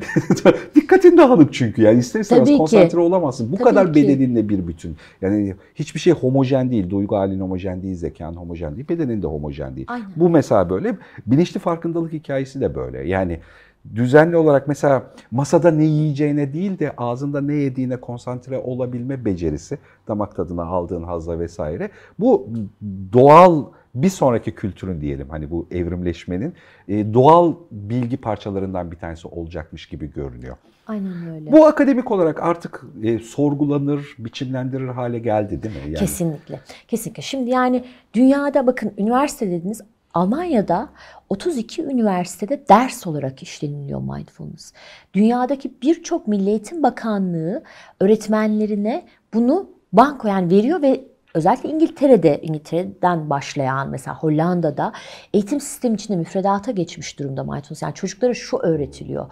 dikkatin 0.75 1.19
dağınık 1.19 1.55
çünkü 1.55 1.83
yani 1.83 1.99
ister 1.99 2.21
istemez 2.21 2.45
Tabii 2.45 2.53
ki. 2.53 2.59
konsantre 2.59 2.99
olamazsın. 2.99 3.53
Bu 3.53 3.57
Tabii 3.57 3.65
kadar 3.65 3.93
ki. 3.93 4.03
bedeninle 4.03 4.49
bir 4.49 4.67
bütün. 4.67 4.97
Yani 5.23 5.55
hiçbir 5.75 6.01
şey 6.01 6.13
homojen 6.13 6.71
değil. 6.71 6.91
Duygu 6.91 7.17
halin 7.17 7.41
homojen 7.41 7.83
değil, 7.83 7.95
zekan 7.95 8.35
homojen 8.35 8.77
değil, 8.77 8.89
bedenin 8.89 9.23
de 9.23 9.27
homojen 9.27 9.77
değil. 9.77 9.87
Aynen. 9.91 10.07
Bu 10.17 10.29
mesela 10.29 10.71
böyle. 10.71 10.97
Bilinçli 11.27 11.61
farkındalık 11.61 12.13
hikayesi 12.13 12.61
de 12.61 12.75
böyle. 12.75 13.09
Yani 13.09 13.41
düzenli 13.95 14.37
olarak 14.37 14.69
mesela 14.69 15.03
masada 15.31 15.71
ne 15.71 15.85
yiyeceğine 15.85 16.53
değil 16.53 16.79
de 16.79 16.93
ağzında 16.97 17.41
ne 17.41 17.55
yediğine 17.55 17.97
konsantre 17.97 18.59
olabilme 18.59 19.25
becerisi, 19.25 19.79
damak 20.09 20.37
tadına 20.37 20.65
aldığın 20.65 21.03
hazla 21.03 21.39
vesaire. 21.39 21.91
Bu 22.19 22.49
doğal 23.13 23.65
bir 24.03 24.09
sonraki 24.09 24.55
kültürün 24.55 25.01
diyelim 25.01 25.29
hani 25.31 25.51
bu 25.51 25.69
evrimleşmenin 25.71 26.55
e, 26.89 27.15
doğal 27.15 27.55
bilgi 27.71 28.17
parçalarından 28.17 28.91
bir 28.91 28.97
tanesi 28.97 29.29
olacakmış 29.29 29.87
gibi 29.87 30.13
görünüyor. 30.13 30.57
Aynen 30.87 31.35
öyle. 31.35 31.53
Bu 31.53 31.67
akademik 31.67 32.11
olarak 32.11 32.43
artık 32.43 32.85
e, 33.03 33.19
sorgulanır, 33.19 34.15
biçimlendirir 34.19 34.89
hale 34.89 35.19
geldi 35.19 35.63
değil 35.63 35.75
mi? 35.75 35.81
Yani, 35.85 35.95
Kesinlikle. 35.95 36.61
Kesinlikle. 36.89 37.23
Şimdi 37.23 37.51
yani 37.51 37.85
dünyada 38.15 38.67
bakın 38.67 38.93
üniversite 38.99 39.51
dediniz 39.51 39.81
Almanya'da 40.15 40.89
32 41.29 41.83
üniversitede 41.83 42.65
ders 42.69 43.07
olarak 43.07 43.43
işleniliyor 43.43 44.01
mindfulness. 44.01 44.73
Dünyadaki 45.15 45.73
birçok 45.83 46.29
Milli 46.29 46.51
Eğitim 46.51 46.83
Bakanlığı 46.83 47.63
öğretmenlerine 48.01 49.07
bunu 49.35 49.71
banko 49.93 50.29
yani 50.29 50.51
veriyor 50.51 50.83
ve 50.83 51.05
özellikle 51.37 51.69
İngiltere'de, 51.69 52.41
İngiltere'den 52.43 53.31
başlayan 53.31 53.89
mesela 53.89 54.17
Hollanda'da 54.17 54.93
eğitim 55.35 55.61
sistemi 55.61 55.95
içinde 55.95 56.17
müfredata 56.17 56.71
geçmiş 56.71 57.19
durumda 57.19 57.45
mindfulness. 57.45 57.83
Yani 57.83 57.95
çocuklara 57.95 58.35
şu 58.35 58.57
öğretiliyor. 58.59 59.27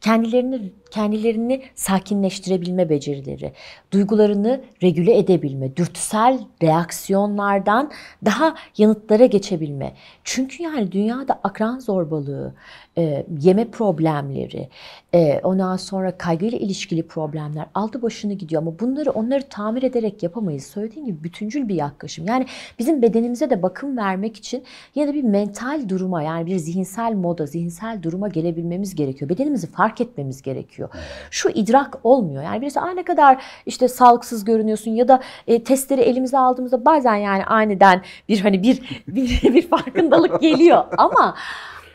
Kendilerini 0.00 0.72
kendilerini 0.90 1.62
sakinleştirebilme 1.74 2.88
becerileri, 2.88 3.52
duygularını 3.92 4.60
regüle 4.82 5.18
edebilme, 5.18 5.76
dürtüsel 5.76 6.40
reaksiyonlardan 6.62 7.90
daha 8.24 8.54
yanıtlara 8.78 9.26
geçebilme. 9.26 9.94
Çünkü 10.24 10.62
yani 10.62 10.92
dünyada 10.92 11.40
akran 11.44 11.78
zorbalığı, 11.78 12.54
e, 12.98 13.26
yeme 13.40 13.70
problemleri, 13.70 14.68
e, 15.14 15.40
ondan 15.42 15.76
sonra 15.76 16.18
kaygıyla 16.18 16.58
ilişkili 16.58 17.06
problemler 17.06 17.66
aldı 17.74 18.02
başını 18.02 18.32
gidiyor 18.32 18.62
ama 18.62 18.78
bunları 18.78 19.10
onları 19.10 19.42
tamir 19.48 19.82
ederek 19.82 20.22
yapamayız. 20.22 20.66
Söylediğim 20.66 21.06
gibi 21.06 21.24
bütüncül 21.24 21.68
bir 21.68 21.74
yaklaşım. 21.74 22.26
Yani 22.26 22.46
bizim 22.78 23.02
bedenimize 23.02 23.50
de 23.50 23.62
bakım 23.62 23.96
vermek 23.96 24.36
için 24.36 24.64
ya 24.94 25.08
da 25.08 25.14
bir 25.14 25.22
mental 25.22 25.88
duruma 25.88 26.22
yani 26.22 26.46
bir 26.46 26.56
zihinsel 26.56 27.12
moda, 27.12 27.46
zihinsel 27.46 28.02
duruma 28.02 28.28
gelebilmemiz 28.28 28.94
gerekiyor. 28.94 29.28
Bedenimizi 29.28 29.66
fark 29.66 30.00
etmemiz 30.00 30.42
gerekiyor. 30.42 30.88
Şu 31.30 31.48
idrak 31.48 31.98
olmuyor. 32.04 32.42
Yani 32.42 32.60
birisi 32.60 32.80
ne 32.94 33.02
kadar 33.02 33.42
işte 33.66 33.88
sağlıksız 33.88 34.44
görünüyorsun 34.44 34.90
ya 34.90 35.08
da 35.08 35.20
e, 35.46 35.64
testleri 35.64 36.00
elimize 36.00 36.38
aldığımızda 36.38 36.84
bazen 36.84 37.16
yani 37.16 37.44
aniden 37.44 38.02
bir 38.28 38.40
hani 38.40 38.62
bir 38.62 39.02
bir, 39.08 39.42
bir 39.54 39.68
farkındalık 39.68 40.40
geliyor 40.40 40.84
ama 40.98 41.34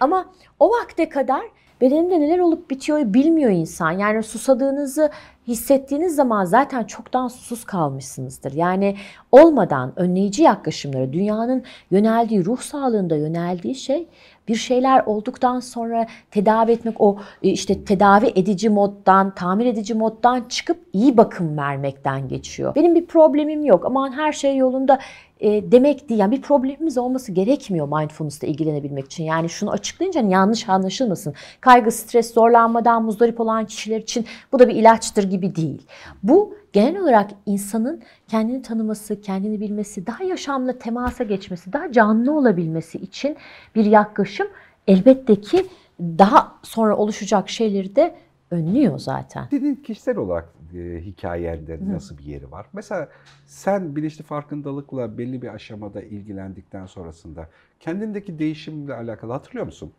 ama 0.04 0.26
o 0.60 0.70
vakte 0.70 1.10
kadar 1.10 1.42
bedenimde 1.82 2.20
neler 2.20 2.40
olup 2.40 2.70
bitiyor 2.70 3.14
bilmiyor 3.14 3.52
insan. 3.52 3.92
Yani 3.92 4.24
susadığınızı 4.24 5.10
hissettiğiniz 5.48 6.16
zaman 6.16 6.46
zaten 6.46 6.84
çoktan 6.84 7.28
susuz 7.28 7.66
kalmışsınızdır. 7.66 8.52
Yani 8.54 8.96
olmadan 9.32 9.94
önleyici 9.96 10.44
yaklaşımları, 10.44 11.14
dünyanın 11.14 11.64
yöneldiği, 11.92 12.46
ruh 12.46 12.60
sağlığında 12.60 13.16
yöneldiği 13.16 13.76
şey 13.76 14.08
bir 14.48 14.56
şeyler 14.56 15.04
olduktan 15.06 15.60
sonra 15.60 16.08
tedavi 16.32 16.72
etmek, 16.72 17.02
o 17.02 17.18
e, 17.44 17.50
işte 17.50 17.86
tedavi 17.86 18.32
edici 18.36 18.70
moddan, 18.70 19.36
tamir 19.36 19.66
edici 19.66 19.94
moddan 19.94 20.42
çıkıp 20.50 20.78
iyi 20.94 21.18
bakım 21.18 21.58
vermekten 21.58 22.28
geçiyor. 22.28 22.76
Benim 22.76 22.96
bir 22.96 23.06
problemim 23.06 23.66
yok, 23.66 23.86
aman 23.86 24.12
her 24.12 24.34
şey 24.34 24.58
yolunda 24.58 25.00
e, 25.44 25.72
demek 25.72 26.10
değil. 26.10 26.20
Yani 26.20 26.32
bir 26.32 26.42
problemimiz 26.42 26.98
olması 26.98 27.32
gerekmiyor 27.32 28.00
mindfulness'la 28.00 28.48
ilgilenebilmek 28.48 29.06
için. 29.06 29.24
Yani 29.24 29.50
şunu 29.50 29.72
açıklayınca 29.72 30.22
hani 30.22 30.32
yanlış 30.32 30.70
anlaşılmasın. 30.70 31.34
Kaygı, 31.62 31.92
stres, 31.92 32.34
zorlanmadan 32.34 33.04
muzdarip 33.04 33.40
olan 33.40 33.66
kişiler 33.66 34.00
için 34.00 34.26
bu 34.52 34.60
da 34.60 34.68
bir 34.68 34.76
ilaçtır 34.76 35.24
gibi 35.24 35.56
değil. 35.56 35.82
Bu 36.24 36.56
genel 36.74 37.02
olarak 37.02 37.32
insanın 37.46 38.02
kendini 38.28 38.62
tanıması, 38.62 39.22
kendini 39.22 39.60
bilmesi, 39.60 40.08
daha 40.08 40.24
yaşamla 40.24 40.80
temasa 40.80 41.24
geçmesi, 41.24 41.74
daha 41.74 41.92
canlı 41.92 42.38
olabilmesi 42.38 42.98
için 42.98 43.38
bir 43.76 43.86
yaklaşım 43.86 44.48
elbette 44.88 45.42
ki 45.42 45.66
daha 46.00 46.56
sonra 46.64 46.98
oluşacak 46.98 47.50
şeyleri 47.50 47.96
de 47.96 48.16
önlüyor 48.52 49.00
zaten. 49.00 49.48
Senin 49.50 49.76
kişisel 49.76 50.18
olarak 50.18 50.54
e, 50.74 51.02
hikayende 51.06 51.80
nasıl 51.82 52.18
bir 52.18 52.24
yeri 52.24 52.52
var? 52.52 52.66
Mesela 52.74 53.10
sen 53.46 53.96
bilinçli 53.96 54.24
farkındalıkla 54.24 55.18
belli 55.18 55.42
bir 55.42 55.54
aşamada 55.54 56.02
ilgilendikten 56.02 56.86
sonrasında 56.86 57.50
kendindeki 57.80 58.40
değişimle 58.40 58.94
alakalı 58.94 59.32
hatırlıyor 59.32 59.66
musun? 59.66 59.94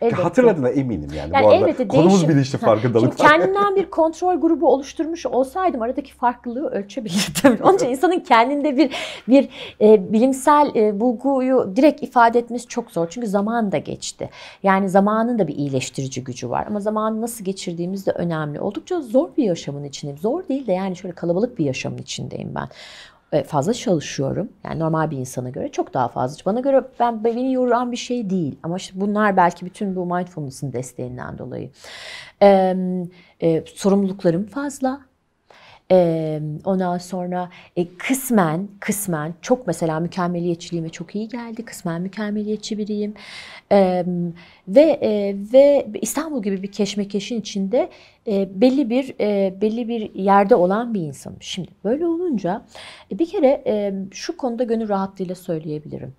Elbette. 0.00 0.22
Hatırladığına 0.22 0.68
eminim 0.68 1.08
yani. 1.16 1.34
Yani 1.34 1.44
Bu 1.44 1.48
arada 1.48 1.64
elbette 1.64 1.88
konumuz 1.88 2.12
değişim- 2.12 2.28
bilinçli 2.28 2.58
farkındalık. 2.58 3.18
Şimdi 3.18 3.28
kendimden 3.30 3.76
bir 3.76 3.90
kontrol 3.90 4.40
grubu 4.40 4.68
oluşturmuş 4.68 5.26
olsaydım 5.26 5.82
aradaki 5.82 6.14
farklılığı 6.14 6.70
ölçebilirdim. 6.70 7.58
Onun 7.62 7.76
için 7.76 7.88
insanın 7.88 8.20
kendinde 8.20 8.76
bir 8.76 8.90
bir 9.28 9.48
e, 9.80 10.12
bilimsel 10.12 10.70
e, 10.76 11.00
bulguyu 11.00 11.72
direkt 11.76 12.02
ifade 12.02 12.38
etmesi 12.38 12.66
çok 12.66 12.90
zor. 12.90 13.06
Çünkü 13.10 13.26
zaman 13.26 13.72
da 13.72 13.78
geçti. 13.78 14.30
Yani 14.62 14.88
zamanın 14.88 15.38
da 15.38 15.48
bir 15.48 15.54
iyileştirici 15.56 16.24
gücü 16.24 16.50
var. 16.50 16.64
Ama 16.68 16.80
zamanı 16.80 17.20
nasıl 17.20 17.44
geçirdiğimiz 17.44 18.06
de 18.06 18.10
önemli. 18.10 18.60
Oldukça 18.60 19.00
zor 19.00 19.28
bir 19.36 19.44
yaşamın 19.44 19.84
içindeyim. 19.84 20.18
Zor 20.18 20.48
değil 20.48 20.66
de 20.66 20.72
yani 20.72 20.96
şöyle 20.96 21.14
kalabalık 21.14 21.58
bir 21.58 21.64
yaşamın 21.64 21.98
içindeyim 21.98 22.54
ben 22.54 22.68
fazla 23.42 23.74
çalışıyorum. 23.74 24.48
Yani 24.64 24.78
normal 24.78 25.10
bir 25.10 25.16
insana 25.16 25.50
göre 25.50 25.68
çok 25.68 25.94
daha 25.94 26.08
fazla. 26.08 26.42
Bana 26.46 26.60
göre 26.60 26.84
ben 27.00 27.24
beni 27.24 27.52
yoran 27.52 27.92
bir 27.92 27.96
şey 27.96 28.30
değil. 28.30 28.58
Ama 28.62 28.76
işte 28.76 29.00
bunlar 29.00 29.36
belki 29.36 29.66
bütün 29.66 29.96
bu 29.96 30.06
mindfulness'ın 30.06 30.72
desteğinden 30.72 31.38
dolayı. 31.38 31.70
Ee, 32.42 32.76
e, 33.40 33.64
sorumluluklarım 33.66 34.46
fazla. 34.46 35.00
Ee, 35.90 36.40
ondan 36.64 36.98
sonra 36.98 37.50
e, 37.76 37.96
kısmen 37.96 38.68
kısmen 38.80 39.34
çok 39.42 39.66
mesela 39.66 40.00
mükemmeliyetçiliğime 40.00 40.88
çok 40.88 41.14
iyi 41.14 41.28
geldi. 41.28 41.64
Kısmen 41.64 42.02
mükemmeliyetçi 42.02 42.78
biriyim. 42.78 43.14
Ve 44.68 44.98
e, 45.02 45.36
ve 45.52 45.86
İstanbul 46.02 46.42
gibi 46.42 46.62
bir 46.62 46.72
keşmekeşin 46.72 47.40
içinde 47.40 47.90
e, 48.26 48.60
belli 48.60 48.90
bir 48.90 49.14
e, 49.20 49.60
belli 49.60 49.88
bir 49.88 50.14
yerde 50.14 50.54
olan 50.54 50.94
bir 50.94 51.00
insanım. 51.00 51.38
Şimdi 51.40 51.68
böyle 51.84 52.06
olunca 52.06 52.64
e, 53.12 53.18
bir 53.18 53.26
kere 53.26 53.62
e, 53.66 53.94
şu 54.10 54.36
konuda 54.36 54.64
gönül 54.64 54.88
rahatlığıyla 54.88 55.34
söyleyebilirim. 55.34 56.14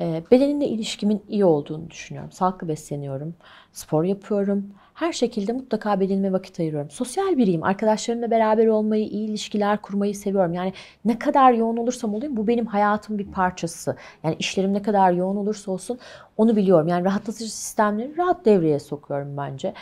E, 0.00 0.22
bedenimle 0.30 0.68
ilişkimin 0.68 1.22
iyi 1.28 1.44
olduğunu 1.44 1.90
düşünüyorum. 1.90 2.32
Sağlıklı 2.32 2.68
besleniyorum, 2.68 3.34
spor 3.72 4.04
yapıyorum. 4.04 4.66
Her 5.00 5.12
şekilde 5.12 5.52
mutlaka 5.52 6.00
bedenime 6.00 6.32
vakit 6.32 6.60
ayırıyorum. 6.60 6.90
Sosyal 6.90 7.36
biriyim. 7.36 7.64
Arkadaşlarımla 7.64 8.30
beraber 8.30 8.66
olmayı, 8.66 9.04
iyi 9.04 9.28
ilişkiler 9.28 9.82
kurmayı 9.82 10.14
seviyorum. 10.14 10.54
Yani 10.54 10.72
ne 11.04 11.18
kadar 11.18 11.52
yoğun 11.52 11.76
olursam 11.76 12.14
olayım 12.14 12.36
bu 12.36 12.46
benim 12.46 12.66
hayatımın 12.66 13.18
bir 13.18 13.32
parçası. 13.32 13.96
Yani 14.24 14.36
işlerim 14.38 14.74
ne 14.74 14.82
kadar 14.82 15.12
yoğun 15.12 15.36
olursa 15.36 15.72
olsun 15.72 15.98
onu 16.36 16.56
biliyorum. 16.56 16.88
Yani 16.88 17.04
rahatlatıcı 17.04 17.52
sistemleri 17.52 18.16
rahat 18.16 18.44
devreye 18.44 18.78
sokuyorum 18.78 19.36
bence. 19.36 19.74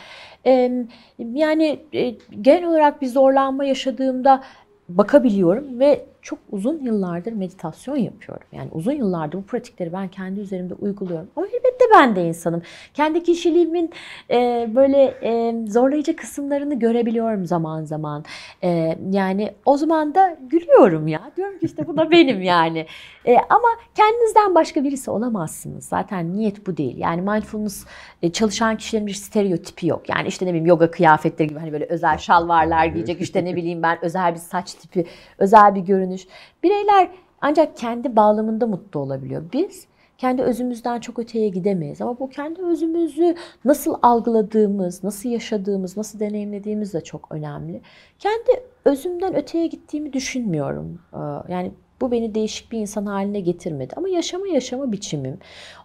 Yani 1.19 1.79
e, 1.93 2.09
genel 2.41 2.65
olarak 2.65 3.01
bir 3.01 3.07
zorlanma 3.07 3.65
yaşadığımda 3.65 4.43
bakabiliyorum 4.89 5.79
ve 5.79 6.05
çok 6.21 6.39
uzun 6.51 6.79
yıllardır 6.83 7.33
meditasyon 7.33 7.95
yapıyorum. 7.95 8.47
Yani 8.51 8.69
uzun 8.71 8.91
yıllardır 8.91 9.37
bu 9.37 9.43
pratikleri 9.43 9.93
ben 9.93 10.07
kendi 10.07 10.39
üzerimde 10.39 10.73
uyguluyorum. 10.73 11.27
Ama 11.35 11.47
elbette 11.47 11.85
ben 11.93 12.15
de 12.15 12.25
insanım. 12.25 12.61
Kendi 12.93 13.23
kişiliğimin 13.23 13.91
e, 14.31 14.69
böyle 14.75 15.03
e, 15.03 15.55
zorlayıcı 15.67 16.15
kısımlarını 16.15 16.79
görebiliyorum 16.79 17.45
zaman 17.45 17.83
zaman. 17.83 18.25
E, 18.63 18.97
yani 19.11 19.51
o 19.65 19.77
zaman 19.77 20.15
da 20.15 20.37
gülüyorum 20.49 21.07
ya. 21.07 21.31
Diyorum 21.37 21.59
ki 21.59 21.65
işte 21.65 21.87
bu 21.87 21.97
da 21.97 22.11
benim 22.11 22.41
yani. 22.41 22.85
E, 23.25 23.37
ama 23.49 23.67
kendinizden 23.95 24.55
başka 24.55 24.83
birisi 24.83 25.11
olamazsınız. 25.11 25.85
Zaten 25.85 26.33
niyet 26.35 26.67
bu 26.67 26.77
değil. 26.77 26.97
Yani 26.97 27.21
mindfulness 27.21 27.85
e, 28.21 28.31
çalışan 28.31 28.77
kişilerin 28.77 29.07
bir 29.07 29.13
stereotipi 29.13 29.87
yok. 29.87 30.09
Yani 30.09 30.27
işte 30.27 30.45
ne 30.45 30.49
bileyim 30.49 30.65
yoga 30.65 30.91
kıyafetleri 30.91 31.49
gibi 31.49 31.59
hani 31.59 31.73
böyle 31.73 31.85
özel 31.85 32.17
şalvarlar 32.17 32.85
giyecek. 32.85 33.21
işte 33.21 33.45
ne 33.45 33.55
bileyim 33.55 33.83
ben 33.83 33.97
özel 34.01 34.33
bir 34.33 34.39
saç 34.39 34.73
tipi, 34.73 35.05
özel 35.37 35.75
bir 35.75 35.79
görünüş. 36.09 36.27
Bireyler 36.63 37.09
ancak 37.41 37.77
kendi 37.77 38.15
bağlamında 38.15 38.67
mutlu 38.67 38.99
olabiliyor. 38.99 39.43
Biz 39.53 39.87
kendi 40.17 40.41
özümüzden 40.41 40.99
çok 40.99 41.19
öteye 41.19 41.49
gidemeyiz. 41.49 42.01
Ama 42.01 42.19
bu 42.19 42.29
kendi 42.29 42.61
özümüzü 42.61 43.35
nasıl 43.65 43.95
algıladığımız, 44.01 45.03
nasıl 45.03 45.29
yaşadığımız, 45.29 45.97
nasıl 45.97 46.19
deneyimlediğimiz 46.19 46.93
de 46.93 47.01
çok 47.01 47.27
önemli. 47.31 47.81
Kendi 48.19 48.63
özümden 48.85 49.35
öteye 49.35 49.67
gittiğimi 49.67 50.13
düşünmüyorum. 50.13 50.99
Ee, 51.13 51.17
Yani 51.53 51.71
Bu 52.01 52.11
beni 52.11 52.35
değişik 52.35 52.71
bir 52.71 52.79
insan 52.79 53.05
haline 53.05 53.39
getirmedi. 53.39 53.93
Ama 53.97 54.09
yaşama 54.09 54.47
yaşama 54.47 54.91
biçimim, 54.91 55.37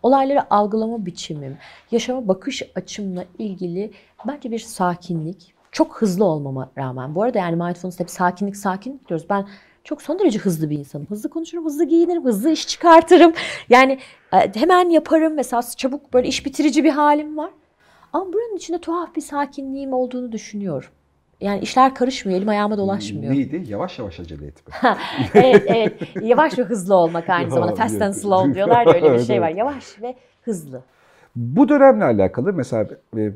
olayları 0.02 0.54
algılama 0.54 1.06
biçimim, 1.06 1.56
yaşama 1.90 2.28
bakış 2.28 2.62
açımla 2.74 3.24
ilgili 3.38 3.90
bence 4.26 4.50
bir 4.50 4.58
sakinlik. 4.58 5.54
Çok 5.72 6.02
hızlı 6.02 6.24
olmama 6.24 6.70
rağmen. 6.78 7.14
Bu 7.14 7.22
arada 7.22 7.38
yani 7.38 7.56
mindfulness 7.56 8.00
hep 8.00 8.10
sakinlik 8.10 8.56
sakinlik 8.56 9.08
diyoruz. 9.08 9.26
Ben 9.30 9.46
çok 9.84 10.02
son 10.02 10.18
derece 10.18 10.38
hızlı 10.38 10.70
bir 10.70 10.78
insanım. 10.78 11.06
Hızlı 11.06 11.30
konuşurum, 11.30 11.64
hızlı 11.64 11.84
giyinirim, 11.84 12.24
hızlı 12.24 12.50
iş 12.50 12.68
çıkartırım. 12.68 13.32
Yani 13.68 13.98
e, 14.32 14.36
hemen 14.54 14.88
yaparım. 14.90 15.34
Mesela 15.34 15.62
çabuk 15.76 16.14
böyle 16.14 16.28
iş 16.28 16.46
bitirici 16.46 16.84
bir 16.84 16.90
halim 16.90 17.36
var. 17.36 17.50
Ama 18.12 18.32
buranın 18.32 18.56
içinde 18.56 18.78
tuhaf 18.78 19.16
bir 19.16 19.20
sakinliğim 19.20 19.92
olduğunu 19.92 20.32
düşünüyorum. 20.32 20.88
Yani 21.40 21.60
işler 21.60 21.94
karışmıyor, 21.94 22.38
elim 22.38 22.48
ayağıma 22.48 22.78
dolaşmıyor. 22.78 23.32
Neydi? 23.32 23.64
Yavaş 23.68 23.98
yavaş 23.98 24.20
acele 24.20 24.46
etme. 24.46 24.74
evet, 25.34 25.62
evet. 25.66 26.02
Yavaş 26.22 26.58
ve 26.58 26.62
hızlı 26.62 26.94
olmak 26.94 27.30
aynı 27.30 27.50
zamanda. 27.54 27.74
Fast 27.74 28.02
and 28.02 28.14
slow 28.14 28.54
diyorlar 28.54 28.86
ya 28.86 28.92
öyle 28.94 29.12
bir 29.12 29.18
şey 29.24 29.40
var. 29.40 29.48
Yavaş 29.50 30.02
ve 30.02 30.14
hızlı. 30.42 30.82
Bu 31.36 31.68
dönemle 31.68 32.04
alakalı 32.04 32.52
mesela 32.52 32.86
e, 33.16 33.32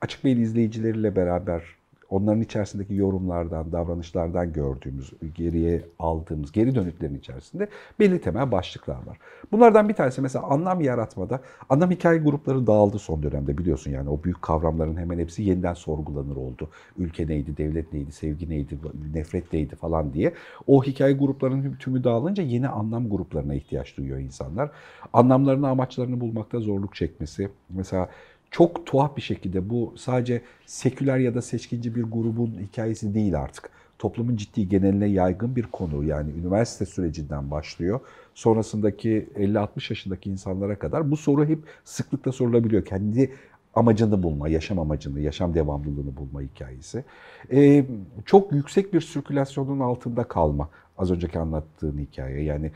Açık 0.00 0.24
Bey'in 0.24 0.40
izleyicileriyle 0.40 1.16
beraber 1.16 1.62
onların 2.08 2.40
içerisindeki 2.40 2.94
yorumlardan, 2.94 3.72
davranışlardan 3.72 4.52
gördüğümüz, 4.52 5.12
geriye 5.34 5.84
aldığımız 5.98 6.52
geri 6.52 6.74
dönütlerin 6.74 7.14
içerisinde 7.14 7.68
belli 8.00 8.20
temel 8.20 8.52
başlıklar 8.52 9.06
var. 9.06 9.18
Bunlardan 9.52 9.88
bir 9.88 9.94
tanesi 9.94 10.20
mesela 10.20 10.44
anlam 10.44 10.80
yaratmada, 10.80 11.40
anlam 11.68 11.90
hikaye 11.90 12.18
grupları 12.18 12.66
dağıldı 12.66 12.98
son 12.98 13.22
dönemde 13.22 13.58
biliyorsun 13.58 13.90
yani 13.90 14.10
o 14.10 14.24
büyük 14.24 14.42
kavramların 14.42 14.96
hemen 14.96 15.18
hepsi 15.18 15.42
yeniden 15.42 15.74
sorgulanır 15.74 16.36
oldu. 16.36 16.68
Ülke 16.98 17.26
neydi, 17.26 17.56
devlet 17.56 17.92
neydi, 17.92 18.12
sevgi 18.12 18.50
neydi, 18.50 18.78
nefret 19.14 19.52
neydi 19.52 19.76
falan 19.76 20.12
diye. 20.12 20.34
O 20.66 20.84
hikaye 20.84 21.14
gruplarının 21.14 21.74
tümü 21.74 22.04
dağılınca 22.04 22.42
yeni 22.42 22.68
anlam 22.68 23.08
gruplarına 23.10 23.54
ihtiyaç 23.54 23.96
duyuyor 23.96 24.18
insanlar. 24.18 24.70
Anlamlarını, 25.12 25.68
amaçlarını 25.68 26.20
bulmakta 26.20 26.60
zorluk 26.60 26.94
çekmesi. 26.94 27.48
Mesela 27.70 28.08
çok 28.50 28.86
tuhaf 28.86 29.16
bir 29.16 29.22
şekilde 29.22 29.70
bu 29.70 29.94
sadece 29.96 30.42
seküler 30.66 31.18
ya 31.18 31.34
da 31.34 31.42
seçkinci 31.42 31.94
bir 31.94 32.02
grubun 32.02 32.58
hikayesi 32.60 33.14
değil 33.14 33.40
artık. 33.40 33.70
Toplumun 33.98 34.36
ciddi 34.36 34.68
geneline 34.68 35.06
yaygın 35.06 35.56
bir 35.56 35.62
konu 35.62 36.04
yani 36.04 36.32
üniversite 36.32 36.86
sürecinden 36.86 37.50
başlıyor. 37.50 38.00
Sonrasındaki 38.34 39.28
50-60 39.36 39.68
yaşındaki 39.74 40.30
insanlara 40.30 40.78
kadar 40.78 41.10
bu 41.10 41.16
soru 41.16 41.46
hep 41.46 41.58
sıklıkla 41.84 42.32
sorulabiliyor. 42.32 42.84
Kendi 42.84 43.32
amacını 43.74 44.22
bulma, 44.22 44.48
yaşam 44.48 44.78
amacını, 44.78 45.20
yaşam 45.20 45.54
devamlılığını 45.54 46.16
bulma 46.16 46.42
hikayesi. 46.42 47.04
Ee, 47.52 47.84
çok 48.26 48.52
yüksek 48.52 48.94
bir 48.94 49.00
sirkülasyonun 49.00 49.80
altında 49.80 50.24
kalma. 50.24 50.68
Az 50.98 51.10
önceki 51.10 51.38
anlattığın 51.38 51.98
hikaye 51.98 52.42
yani 52.42 52.72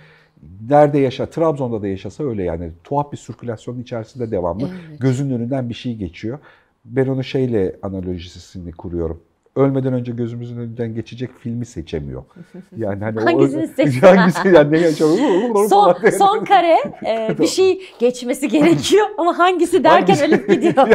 nerede 0.69 0.99
yaşa, 0.99 1.27
Trabzon'da 1.27 1.83
da 1.83 1.89
yaşasa 1.89 2.25
öyle 2.25 2.43
yani 2.43 2.73
tuhaf 2.85 3.13
bir 3.13 3.17
sirkülasyonun 3.17 3.83
içerisinde 3.83 4.31
devamlı 4.31 4.71
evet. 4.89 5.01
gözünün 5.01 5.35
önünden 5.35 5.69
bir 5.69 5.75
şey 5.75 5.97
geçiyor. 5.97 6.39
Ben 6.85 7.07
onu 7.07 7.25
şeyle 7.25 7.77
analojisini 7.83 8.73
kuruyorum 8.73 9.21
ölmeden 9.57 9.93
önce 9.93 10.12
gözümüzün 10.12 10.59
önünden 10.59 10.95
geçecek 10.95 11.31
filmi 11.38 11.67
seçemiyor. 11.67 12.23
Yani 12.77 13.05
hani 13.05 13.21
hangisini 13.21 13.69
seçsin? 13.77 14.01
Hangisi 14.01 14.49
yani 14.49 14.73
ne 14.73 14.79
yaşıyor? 14.79 15.11
son, 15.69 15.97
son 16.19 16.45
kare 16.45 16.79
e, 17.07 17.38
bir 17.38 17.47
şey 17.47 17.83
geçmesi 17.99 18.49
gerekiyor 18.49 19.07
ama 19.19 19.38
hangisi 19.38 19.85
derken 19.85 20.15
hangisi? 20.15 20.25
ölüp 20.25 20.49
gidiyor. 20.49 20.88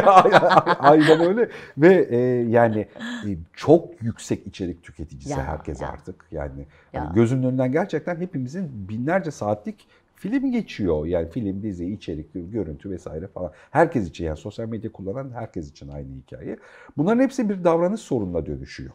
Aynen 0.78 1.20
öyle 1.20 1.48
ve 1.78 2.08
e, 2.10 2.16
yani 2.50 2.86
e, 3.00 3.28
çok 3.54 4.02
yüksek 4.02 4.46
içerik 4.46 4.82
tüketicisi 4.82 5.30
ya, 5.30 5.44
herkes 5.44 5.80
ya. 5.80 5.88
artık. 5.88 6.24
Yani 6.32 6.66
hani 6.92 7.14
gözünün 7.14 7.42
önünden 7.42 7.72
gerçekten 7.72 8.16
hepimizin 8.16 8.88
binlerce 8.88 9.30
saatlik 9.30 9.86
film 10.18 10.52
geçiyor. 10.52 11.06
Yani 11.06 11.28
film, 11.30 11.62
dizi, 11.62 11.92
içerik, 11.92 12.30
görüntü 12.34 12.90
vesaire 12.90 13.26
falan. 13.26 13.52
Herkes 13.70 14.08
için 14.08 14.24
yani 14.24 14.36
sosyal 14.36 14.68
medya 14.68 14.92
kullanan 14.92 15.30
herkes 15.30 15.70
için 15.70 15.88
aynı 15.88 16.08
hikaye. 16.14 16.58
Bunların 16.96 17.22
hepsi 17.22 17.48
bir 17.48 17.64
davranış 17.64 18.00
sorununa 18.00 18.46
dönüşüyor. 18.46 18.92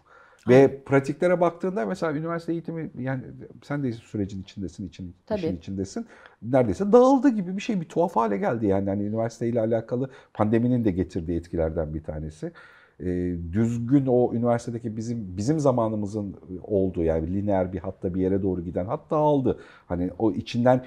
Ve 0.47 0.83
pratiklere 0.85 1.41
baktığında 1.41 1.85
mesela 1.85 2.13
üniversite 2.13 2.51
eğitimi 2.51 2.91
yani 2.99 3.21
sen 3.63 3.83
de 3.83 3.91
sürecin 3.91 4.41
içindesin, 4.41 4.87
için, 4.87 5.15
Tabii. 5.25 5.39
işin 5.39 5.57
içindesin. 5.57 6.05
Neredeyse 6.41 6.91
dağıldı 6.91 7.29
gibi 7.29 7.57
bir 7.57 7.61
şey, 7.61 7.81
bir 7.81 7.85
tuhaf 7.85 8.15
hale 8.15 8.37
geldi 8.37 8.65
yani. 8.65 8.89
yani 8.89 9.03
üniversiteyle 9.03 9.59
alakalı 9.59 10.09
pandeminin 10.33 10.85
de 10.85 10.91
getirdiği 10.91 11.37
etkilerden 11.37 11.93
bir 11.93 12.03
tanesi. 12.03 12.51
E, 12.99 13.05
düzgün 13.51 14.05
o 14.05 14.33
üniversitedeki 14.33 14.97
bizim 14.97 15.37
bizim 15.37 15.59
zamanımızın 15.59 16.35
olduğu 16.63 17.03
yani 17.03 17.33
lineer 17.33 17.73
bir 17.73 17.79
hatta 17.79 18.13
bir 18.13 18.21
yere 18.21 18.43
doğru 18.43 18.61
giden 18.61 18.85
hatta 18.85 19.17
aldı. 19.17 19.59
Hani 19.87 20.09
o 20.19 20.31
içinden 20.31 20.85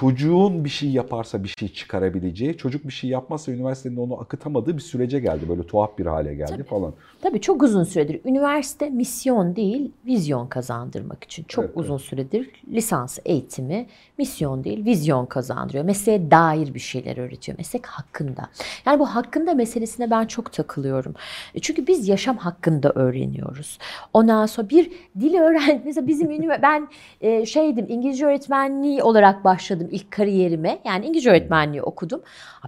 çocuğun 0.00 0.64
bir 0.64 0.68
şey 0.68 0.90
yaparsa 0.90 1.44
bir 1.44 1.54
şey 1.58 1.68
çıkarabileceği, 1.68 2.56
çocuk 2.56 2.84
bir 2.86 2.92
şey 2.92 3.10
yapmazsa 3.10 3.52
üniversitenin 3.52 3.96
onu 3.96 4.20
akıtamadığı 4.20 4.76
bir 4.76 4.82
sürece 4.82 5.20
geldi. 5.20 5.48
Böyle 5.48 5.66
tuhaf 5.66 5.98
bir 5.98 6.06
hale 6.06 6.34
geldi 6.34 6.52
tabii, 6.52 6.62
falan. 6.62 6.92
Tabii 7.22 7.40
çok 7.40 7.62
uzun 7.62 7.84
süredir. 7.84 8.20
Üniversite 8.24 8.90
misyon 8.90 9.56
değil, 9.56 9.92
vizyon 10.06 10.46
kazandırmak 10.46 11.24
için. 11.24 11.44
Çok 11.48 11.64
evet, 11.64 11.76
uzun 11.76 11.94
evet. 11.94 12.04
süredir 12.04 12.50
lisans 12.72 13.18
eğitimi 13.24 13.86
misyon 14.18 14.64
değil, 14.64 14.84
vizyon 14.84 15.26
kazandırıyor. 15.26 15.84
Mesleğe 15.84 16.30
dair 16.30 16.74
bir 16.74 16.80
şeyler 16.80 17.16
öğretiyor. 17.16 17.58
Meslek 17.58 17.86
hakkında. 17.86 18.48
Yani 18.86 18.98
bu 18.98 19.06
hakkında 19.06 19.54
meselesine 19.54 20.10
ben 20.10 20.26
çok 20.26 20.52
takılıyorum. 20.52 21.14
E, 21.54 21.60
çünkü 21.60 21.86
biz 21.86 22.08
yaşam 22.08 22.36
hakkında 22.36 22.92
öğreniyoruz. 22.94 23.78
Ondan 24.12 24.46
sonra 24.46 24.68
bir 24.68 24.92
dil 25.20 25.34
öğren 25.34 25.82
mesela 25.84 26.06
bizim 26.06 26.28
ben 26.62 26.88
e, 27.20 27.46
şeydim 27.46 27.86
İngilizce 27.88 28.26
öğretmenliği 28.26 29.02
olarak 29.02 29.44
başladım 29.44 29.87
ilk 29.90 30.10
kariyerime. 30.10 30.78
Yani 30.84 31.06
İngilizce 31.06 31.30
öğretmenliği 31.30 31.82
okudum. 31.82 32.22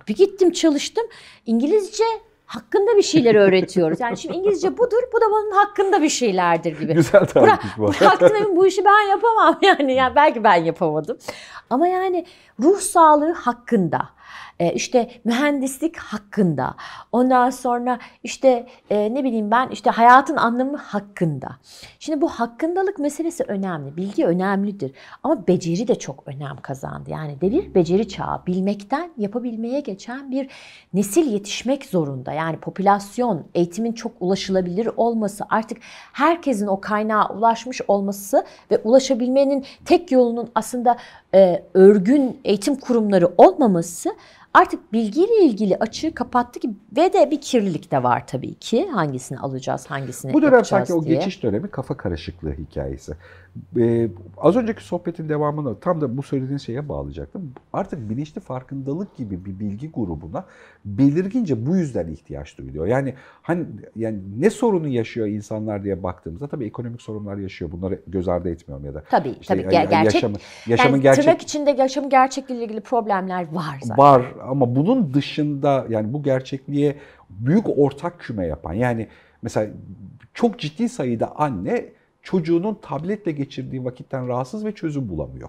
Bir 0.09 0.15
gittim 0.15 0.51
çalıştım. 0.53 1.05
İngilizce 1.47 2.05
hakkında 2.47 2.97
bir 2.97 3.03
şeyler 3.03 3.35
öğretiyoruz. 3.35 4.01
Yani 4.01 4.17
şimdi 4.17 4.37
İngilizce 4.37 4.79
budur, 4.79 5.03
bu 5.13 5.21
da 5.21 5.25
bunun 5.31 5.51
hakkında 5.51 6.03
bir 6.03 6.09
şeylerdir 6.09 6.81
gibi. 6.81 6.95
Güzel 6.95 7.27
tarif 7.27 7.53
bu. 7.79 7.89
Bıraktım 8.01 8.57
bu 8.57 8.67
işi 8.67 8.85
ben 8.85 9.11
yapamam 9.11 9.59
yani. 9.63 9.95
yani 9.95 10.17
belki 10.17 10.45
ben 10.45 10.65
yapamadım. 10.65 11.19
Ama 11.71 11.89
yani 11.89 12.27
ruh 12.61 12.79
sağlığı 12.79 13.33
hakkında 13.33 14.09
e, 14.61 14.73
işte 14.73 15.11
mühendislik 15.25 15.97
hakkında, 15.97 16.75
ondan 17.13 17.51
sonra 17.51 17.99
işte 18.25 18.67
e, 18.91 19.15
ne 19.15 19.25
bileyim 19.25 19.51
ben 19.51 19.69
işte 19.69 19.91
hayatın 19.91 20.37
anlamı 20.37 20.77
hakkında. 20.77 21.49
Şimdi 21.99 22.21
bu 22.21 22.29
hakkındalık 22.29 22.99
meselesi 22.99 23.45
önemli, 23.45 23.97
bilgi 23.97 24.27
önemlidir 24.27 24.93
ama 25.23 25.47
beceri 25.47 25.89
de 25.89 25.95
çok 25.95 26.23
önem 26.27 26.57
kazandı. 26.63 27.11
Yani 27.11 27.41
devir 27.41 27.75
beceri 27.75 28.09
çağı, 28.09 28.47
bilmekten 28.47 29.11
yapabilmeye 29.17 29.81
geçen 29.81 30.31
bir 30.31 30.51
nesil 30.95 31.33
yetişmek 31.33 31.85
zorunda. 31.85 32.33
Yani 32.33 32.57
popülasyon, 32.57 33.45
eğitimin 33.55 33.93
çok 33.93 34.13
ulaşılabilir 34.21 34.89
olması, 34.97 35.45
artık 35.51 35.79
herkesin 36.13 36.67
o 36.67 36.81
kaynağa 36.81 37.29
ulaşmış 37.29 37.81
olması 37.89 38.45
ve 38.71 38.79
ulaşabilmenin 38.79 39.65
tek 39.85 40.13
yolunun 40.13 40.51
aslında 40.55 40.97
e, 41.35 41.63
örgün 41.75 42.41
eğitim 42.45 42.77
kurumları 42.77 43.33
olmaması 43.39 44.11
Artık 44.55 44.93
bilgiyle 44.93 45.45
ilgili 45.45 45.77
açığı 45.77 46.15
kapattı 46.15 46.61
ki 46.61 46.71
ve 46.97 47.13
de 47.13 47.31
bir 47.31 47.41
kirlilik 47.41 47.91
de 47.91 48.03
var 48.03 48.27
tabii 48.27 48.55
ki. 48.55 48.89
Hangisini 48.89 49.39
alacağız, 49.39 49.87
hangisini 49.87 50.33
Bu 50.33 50.43
dönem 50.43 50.65
sanki 50.65 50.95
o 50.95 51.05
geçiş 51.05 51.43
dönemi 51.43 51.71
kafa 51.71 51.97
karışıklığı 51.97 52.53
hikayesi. 52.53 53.13
Ee, 53.79 54.09
az 54.37 54.57
önceki 54.57 54.85
sohbetin 54.85 55.29
devamını 55.29 55.81
tam 55.81 56.01
da 56.01 56.17
bu 56.17 56.23
söylediğin 56.23 56.59
şeye 56.59 56.89
bağlayacaktım. 56.89 57.53
Artık 57.73 58.11
bilinçli 58.11 58.41
farkındalık 58.41 59.17
gibi 59.17 59.45
bir 59.45 59.59
bilgi 59.59 59.91
grubuna 59.91 60.45
belirgince 60.85 61.67
bu 61.67 61.77
yüzden 61.77 62.09
ihtiyaç 62.09 62.59
duyuluyor. 62.59 62.87
Yani 62.87 63.15
hani 63.43 63.65
yani 63.97 64.19
ne 64.39 64.51
sorunu 64.51 64.89
yaşıyor 64.89 65.27
insanlar 65.27 65.85
diye 65.85 66.03
baktığımızda 66.03 66.49
tabii 66.49 66.65
ekonomik 66.65 67.03
sorunlar 67.03 67.37
yaşıyor. 67.37 67.73
Bunları 67.73 68.01
göz 68.07 68.29
ardı 68.29 68.51
etmiyorum 68.51 68.87
ya 68.87 68.95
da. 68.95 69.03
Tabii 69.11 69.35
işte, 69.41 69.63
tabii 69.63 69.75
yani 69.75 69.89
gerçek. 69.91 70.15
Yaşamı, 70.15 70.37
yaşamın 70.67 70.93
yani 70.93 71.03
gerçek. 71.03 71.25
Tırnak 71.25 71.43
içinde 71.43 71.71
yaşamın 71.71 72.11
gerçekliğiyle 72.11 72.65
ilgili 72.65 72.81
problemler 72.81 73.53
var 73.53 73.79
zaten. 73.83 73.99
Var 73.99 74.35
ama 74.49 74.77
bunun 74.77 75.15
dışında 75.15 75.87
yani 75.89 76.13
bu 76.13 76.23
gerçekliğe 76.23 76.97
büyük 77.31 77.79
ortak 77.79 78.21
küme 78.21 78.47
yapan 78.47 78.73
yani 78.73 79.09
mesela 79.43 79.71
çok 80.35 80.59
ciddi 80.59 80.89
sayıda 80.89 81.37
anne 81.37 82.00
çocuğunun 82.23 82.79
tabletle 82.83 83.33
geçirdiği 83.33 83.85
vakitten 83.85 84.29
rahatsız 84.29 84.65
ve 84.65 84.73
çözüm 84.73 85.09
bulamıyor. 85.09 85.49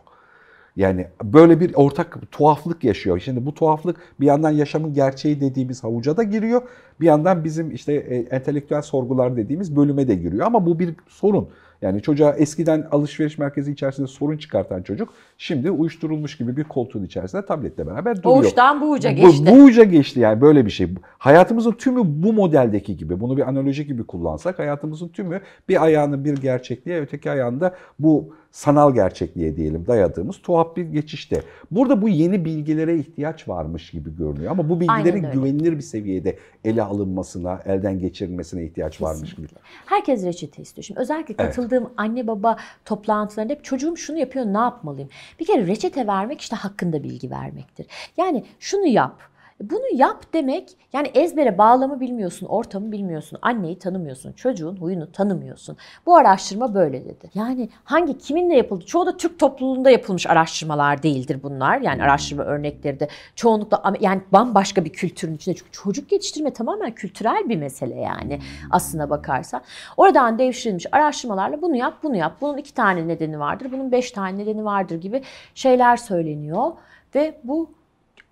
Yani 0.76 1.08
böyle 1.24 1.60
bir 1.60 1.74
ortak 1.76 2.32
tuhaflık 2.32 2.84
yaşıyor. 2.84 3.20
Şimdi 3.20 3.46
bu 3.46 3.54
tuhaflık 3.54 3.98
bir 4.20 4.26
yandan 4.26 4.52
yaşamın 4.52 4.94
gerçeği 4.94 5.42
dediğimiz 5.42 5.84
havuca 5.84 6.18
da 6.18 6.24
giriyor. 6.24 6.62
Bir 7.02 7.06
yandan 7.06 7.44
bizim 7.44 7.72
işte 7.72 7.94
e, 7.94 8.16
entelektüel 8.16 8.82
sorgular 8.82 9.38
dediğimiz 9.38 9.76
bölüme 9.76 10.08
de 10.08 10.16
giriyor. 10.16 10.46
Ama 10.46 10.66
bu 10.66 10.80
bir 10.80 10.96
sorun. 11.08 11.50
Yani 11.82 12.02
çocuğa 12.02 12.34
eskiden 12.34 12.88
alışveriş 12.91 13.38
merkezi 13.38 13.72
içerisinde 13.72 14.08
sorun 14.08 14.38
çıkartan 14.38 14.82
çocuk 14.82 15.13
şimdi 15.38 15.72
uyuşturulmuş 15.72 16.38
gibi 16.38 16.58
bir 16.58 16.63
koltuğun 16.63 17.04
içerisinde 17.04 17.46
tabletle 17.46 17.88
beraber 17.88 18.24
duruyor. 18.24 18.36
Boğuştan 18.36 18.82
buğuca 18.82 19.12
geçti. 19.12 19.46
Bu, 19.48 19.52
buğuca 19.52 19.84
geçti 19.84 20.20
yani 20.20 20.41
böyle 20.41 20.65
bir 20.65 20.72
şey. 20.72 20.89
Hayatımızın 21.17 21.72
tümü 21.72 22.02
bu 22.06 22.34
modeldeki 22.34 22.98
gibi. 22.98 23.20
Bunu 23.20 23.38
bir 23.38 23.50
analoji 23.50 23.88
gibi 23.88 24.04
kullansak 24.04 24.60
hayatımızın 24.60 25.08
tümü 25.08 25.41
bir 25.70 25.84
ayağını 25.84 26.26
bir 26.26 26.38
gerçekliğe 26.38 27.02
öteki 27.02 27.32
ayağında 27.32 27.76
bu 28.00 28.34
sanal 28.52 28.94
gerçekliğe 28.94 29.56
diyelim 29.56 29.88
dayadığımız 29.88 30.42
tuhaf 30.42 30.76
bir 30.76 30.84
geçişte. 30.84 31.42
Burada 31.72 32.02
bu 32.02 32.10
yeni 32.10 32.46
bilgilere 32.46 32.98
ihtiyaç 32.98 33.48
varmış 33.48 33.90
gibi 33.92 34.18
görünüyor 34.18 34.52
ama 34.52 34.70
bu 34.70 34.80
bilgilerin 34.80 35.32
güvenilir 35.32 35.78
bir 35.78 35.82
seviyede 35.82 36.38
ele 36.64 36.84
alınmasına, 36.84 37.60
elden 37.66 38.00
geçirilmesine 38.00 38.64
ihtiyaç 38.66 39.02
varmış 39.02 39.36
gibi. 39.36 39.48
Herkes 39.86 40.26
reçete 40.26 40.62
istiyor. 40.62 40.84
Şimdi 40.84 41.00
özellikle 41.00 41.36
Evet. 41.40 41.56
katıldığım 41.56 41.90
anne 41.98 42.28
baba 42.28 42.58
toplantılarında 42.86 43.54
hep 43.54 43.64
çocuğum 43.64 43.98
şunu 43.98 44.18
yapıyor 44.18 44.46
ne 44.46 44.58
yapmalıyım? 44.58 45.10
Bir 45.40 45.46
kere 45.46 45.68
reçete 45.68 46.08
vermek 46.08 46.42
işte 46.42 46.56
hakkında 46.56 47.04
bilgi 47.04 47.32
vermektir. 47.32 47.86
Yani 48.18 48.46
şunu 48.60 48.88
yap. 48.88 49.31
Bunu 49.62 49.86
yap 49.93 50.26
demek 50.34 50.78
yani 50.93 51.08
ezbere 51.08 51.58
bağlamı 51.58 52.00
bilmiyorsun, 52.00 52.45
ortamı 52.45 52.91
bilmiyorsun, 52.91 53.39
anneyi 53.41 53.80
tanımıyorsun, 53.80 54.32
çocuğun 54.32 54.76
huyunu 54.76 55.12
tanımıyorsun. 55.12 55.78
Bu 56.06 56.15
araştırma 56.15 56.74
böyle 56.74 57.06
dedi. 57.06 57.30
Yani 57.34 57.69
hangi 57.84 58.17
kiminle 58.17 58.58
yapıldı? 58.58 58.86
Çoğu 58.86 59.06
da 59.06 59.17
Türk 59.17 59.39
topluluğunda 59.39 59.89
yapılmış 59.89 60.28
araştırmalar 60.28 61.04
değildir 61.04 61.39
bunlar. 61.43 61.82
Yani 61.82 62.04
araştırma 62.04 62.43
örnekleri 62.43 63.00
de 63.00 63.08
çoğunlukla 63.36 63.93
yani 64.00 64.21
bambaşka 64.32 64.86
bir 64.86 64.89
kültürün 64.89 65.36
içinde. 65.36 65.56
Çünkü 65.56 65.71
çocuk 65.71 66.12
yetiştirme 66.12 66.54
tamamen 66.54 66.91
kültürel 66.91 67.50
bir 67.50 67.58
mesele 67.58 67.95
yani 67.95 68.39
aslına 68.71 69.10
bakarsan. 69.10 69.62
Oradan 69.97 70.39
devşirilmiş 70.39 70.86
araştırmalarla 70.91 71.62
bunu 71.62 71.76
yap, 71.76 71.93
bunu 72.04 72.15
yap. 72.15 72.38
Bunun 72.41 72.58
iki 72.58 72.74
tane 72.74 73.08
nedeni 73.08 73.39
vardır, 73.39 73.71
bunun 73.71 73.91
beş 73.91 74.12
tane 74.12 74.38
nedeni 74.38 74.65
vardır 74.65 74.95
gibi 74.95 75.21
şeyler 75.56 75.97
söyleniyor. 75.97 76.71
Ve 77.15 77.39
bu 77.43 77.81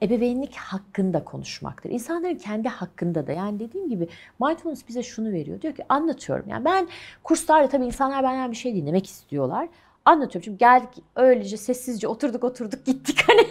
ebeveynlik 0.03 0.55
hakkında 0.55 1.23
konuşmaktır. 1.23 1.89
İnsanların 1.89 2.35
kendi 2.35 2.69
hakkında 2.69 3.27
da 3.27 3.31
yani 3.31 3.59
dediğim 3.59 3.89
gibi 3.89 4.07
mindfulness 4.39 4.87
bize 4.87 5.03
şunu 5.03 5.31
veriyor. 5.31 5.61
Diyor 5.61 5.75
ki 5.75 5.83
anlatıyorum. 5.89 6.49
Yani 6.49 6.65
ben 6.65 6.87
kurslarda 7.23 7.69
tabii 7.69 7.85
insanlar 7.85 8.23
benden 8.23 8.51
bir 8.51 8.55
şey 8.55 8.75
dinlemek 8.75 9.05
istiyorlar. 9.05 9.69
Anlatıyorum. 10.05 10.43
Şimdi 10.43 10.57
geldik 10.57 10.89
öylece 11.15 11.57
sessizce 11.57 12.07
oturduk 12.07 12.43
oturduk 12.43 12.85
gittik 12.85 13.23
hani. 13.27 13.47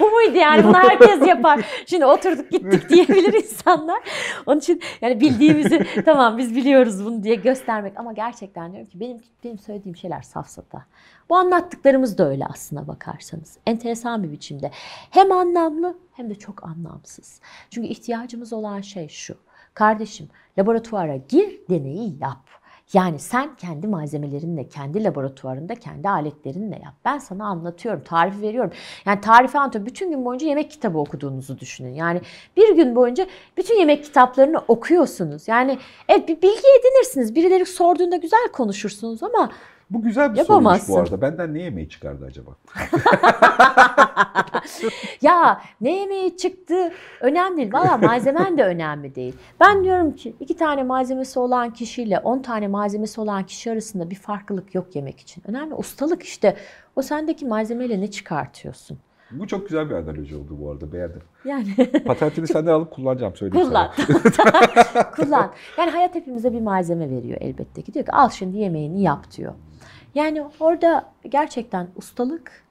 Bu 0.00 0.10
muydu 0.10 0.36
yani 0.36 0.64
bunu 0.64 0.76
herkes 0.76 1.28
yapar. 1.28 1.60
Şimdi 1.86 2.06
oturduk 2.06 2.50
gittik 2.50 2.88
diyebilir 2.88 3.32
insanlar. 3.32 4.00
Onun 4.46 4.58
için 4.58 4.82
yani 5.00 5.20
bildiğimizi 5.20 5.86
tamam 6.04 6.38
biz 6.38 6.56
biliyoruz 6.56 7.04
bunu 7.04 7.22
diye 7.22 7.34
göstermek. 7.34 7.92
Ama 7.96 8.12
gerçekten 8.12 8.72
diyorum 8.72 8.90
ki 8.90 9.00
benim, 9.00 9.20
benim 9.44 9.58
söylediğim 9.58 9.96
şeyler 9.96 10.22
safsata. 10.22 10.84
Bu 11.30 11.36
anlattıklarımız 11.36 12.18
da 12.18 12.28
öyle 12.28 12.46
aslına 12.46 12.88
bakarsanız. 12.88 13.58
Enteresan 13.66 14.22
bir 14.22 14.32
biçimde. 14.32 14.70
Hem 15.10 15.32
anlamlı 15.32 15.98
hem 16.12 16.30
de 16.30 16.34
çok 16.34 16.64
anlamsız. 16.64 17.40
Çünkü 17.70 17.88
ihtiyacımız 17.88 18.52
olan 18.52 18.80
şey 18.80 19.08
şu. 19.08 19.34
Kardeşim 19.74 20.28
laboratuvara 20.58 21.16
gir 21.16 21.60
deneyi 21.70 22.18
yap. 22.20 22.57
Yani 22.92 23.18
sen 23.18 23.56
kendi 23.56 23.86
malzemelerinle, 23.86 24.68
kendi 24.68 25.04
laboratuvarında, 25.04 25.74
kendi 25.74 26.08
aletlerinle 26.08 26.80
yap. 26.84 26.94
Ben 27.04 27.18
sana 27.18 27.46
anlatıyorum, 27.46 28.02
tarifi 28.04 28.42
veriyorum. 28.42 28.72
Yani 29.06 29.20
tarifi 29.20 29.58
anlatıyorum. 29.58 29.86
Bütün 29.86 30.10
gün 30.10 30.24
boyunca 30.24 30.46
yemek 30.46 30.70
kitabı 30.70 30.98
okuduğunuzu 30.98 31.58
düşünün. 31.58 31.94
Yani 31.94 32.20
bir 32.56 32.76
gün 32.76 32.96
boyunca 32.96 33.26
bütün 33.56 33.78
yemek 33.78 34.04
kitaplarını 34.04 34.58
okuyorsunuz. 34.68 35.48
Yani 35.48 35.78
evet 36.08 36.28
bir 36.28 36.42
bilgi 36.42 36.68
edinirsiniz. 36.80 37.34
Birileri 37.34 37.66
sorduğunda 37.66 38.16
güzel 38.16 38.48
konuşursunuz 38.52 39.22
ama 39.22 39.50
Bu 39.90 40.02
güzel 40.02 40.34
bir 40.34 40.44
soruymuş 40.44 40.88
bu 40.88 40.98
arada. 40.98 41.20
Benden 41.20 41.54
ne 41.54 41.62
yemeği 41.62 41.88
çıkardı 41.88 42.24
acaba? 42.24 42.50
ya 45.22 45.60
ne 45.80 46.00
yemeği 46.00 46.36
çıktı 46.36 46.92
önemli 47.20 47.56
değil. 47.56 47.72
Valla 47.72 47.96
malzemen 47.96 48.58
de 48.58 48.64
önemli 48.64 49.14
değil. 49.14 49.34
Ben 49.60 49.84
diyorum 49.84 50.16
ki 50.16 50.36
iki 50.40 50.56
tane 50.56 50.82
malzemesi 50.82 51.38
olan 51.38 51.72
kişiyle 51.72 52.18
on 52.18 52.42
tane 52.42 52.68
malzemesi 52.68 53.20
olan 53.20 53.46
kişi 53.46 53.72
arasında 53.72 54.10
bir 54.10 54.16
farklılık 54.16 54.74
yok 54.74 54.96
yemek 54.96 55.20
için. 55.20 55.42
Önemli 55.46 55.74
ustalık 55.74 56.22
işte. 56.22 56.56
O 56.96 57.02
sendeki 57.02 57.46
malzemeyle 57.46 58.00
ne 58.00 58.10
çıkartıyorsun? 58.10 58.98
Bu 59.30 59.46
çok 59.46 59.68
güzel 59.68 59.90
bir 59.90 59.94
analoji 59.94 60.36
oldu 60.36 60.56
bu 60.60 60.70
arada. 60.70 60.92
Beğendim. 60.92 61.22
Yani 61.44 61.74
Patentini 62.06 62.46
senden 62.46 62.72
alıp 62.72 62.90
kullanacağım 62.90 63.36
söyleyeyim 63.36 63.68
kullan. 63.68 63.90
sana. 64.36 65.10
kullan. 65.16 65.52
Yani 65.78 65.90
hayat 65.90 66.14
hepimize 66.14 66.52
bir 66.52 66.60
malzeme 66.60 67.10
veriyor 67.10 67.38
elbette 67.40 67.82
ki. 67.82 67.94
Diyor 67.94 68.06
ki 68.06 68.12
al 68.12 68.30
şimdi 68.30 68.58
yemeğini 68.58 69.02
yap 69.02 69.30
diyor. 69.36 69.54
Yani 70.14 70.44
orada 70.60 71.12
gerçekten 71.28 71.88
ustalık 71.96 72.64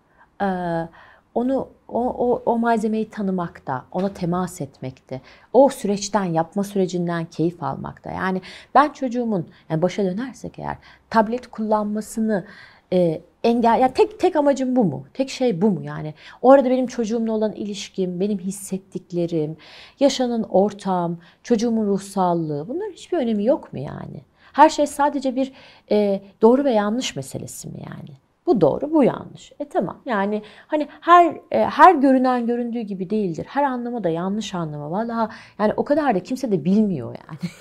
onu 1.34 1.67
o, 1.88 2.00
o, 2.00 2.41
o 2.46 2.58
malzemeyi 2.58 3.10
tanımakta, 3.10 3.86
ona 3.91 4.13
temas 4.13 4.62
etmekte, 4.62 5.22
o 5.54 5.70
süreçten, 5.70 6.24
yapma 6.24 6.63
sürecinden 6.63 7.26
keyif 7.26 7.63
almakta. 7.63 8.12
Yani 8.12 8.41
ben 8.76 8.89
çocuğumun, 8.89 9.48
yani 9.70 9.82
başa 9.82 10.04
dönersek 10.04 10.60
eğer, 10.60 10.78
tablet 11.10 11.48
kullanmasını 11.48 12.46
e, 12.93 13.22
engel, 13.48 13.80
yani 13.80 13.94
tek 13.94 14.20
tek 14.20 14.36
amacım 14.36 14.76
bu 14.76 14.84
mu? 14.84 15.06
Tek 15.14 15.30
şey 15.30 15.62
bu 15.62 15.72
mu 15.72 15.84
yani? 15.84 16.14
O 16.42 16.52
arada 16.52 16.70
benim 16.70 16.88
çocuğumla 16.88 17.32
olan 17.32 17.54
ilişkim, 17.54 18.20
benim 18.20 18.40
hissettiklerim, 18.40 19.58
yaşanan 20.00 20.44
ortam, 20.44 21.18
çocuğumun 21.44 21.86
ruh 21.86 22.02
sağlığı, 22.02 22.68
bunların 22.68 22.92
hiçbir 22.92 23.18
önemi 23.18 23.46
yok 23.46 23.74
mu 23.74 23.80
yani? 23.80 24.22
Her 24.54 24.70
şey 24.70 24.88
sadece 24.88 25.36
bir 25.36 25.54
e, 25.92 26.22
doğru 26.42 26.64
ve 26.64 26.72
yanlış 26.72 27.16
meselesi 27.16 27.68
mi 27.68 27.80
yani? 27.90 28.27
Bu 28.48 28.62
doğru, 28.62 28.94
bu 28.94 29.04
yanlış. 29.04 29.52
E 29.60 29.70
tamam. 29.70 30.02
Yani 30.06 30.42
hani 30.68 30.88
her 31.02 31.38
e, 31.52 31.66
her 31.66 31.96
görünen 31.96 32.48
göründüğü 32.48 32.82
gibi 32.82 33.10
değildir. 33.10 33.46
Her 33.50 33.64
anlama 33.64 34.04
da 34.04 34.10
yanlış 34.10 34.56
anlama. 34.56 34.92
Vallahi 34.92 35.30
yani 35.60 35.74
o 35.78 35.86
kadar 35.86 36.16
da 36.16 36.20
kimse 36.20 36.52
de 36.52 36.66
bilmiyor 36.66 37.16
yani. 37.28 37.52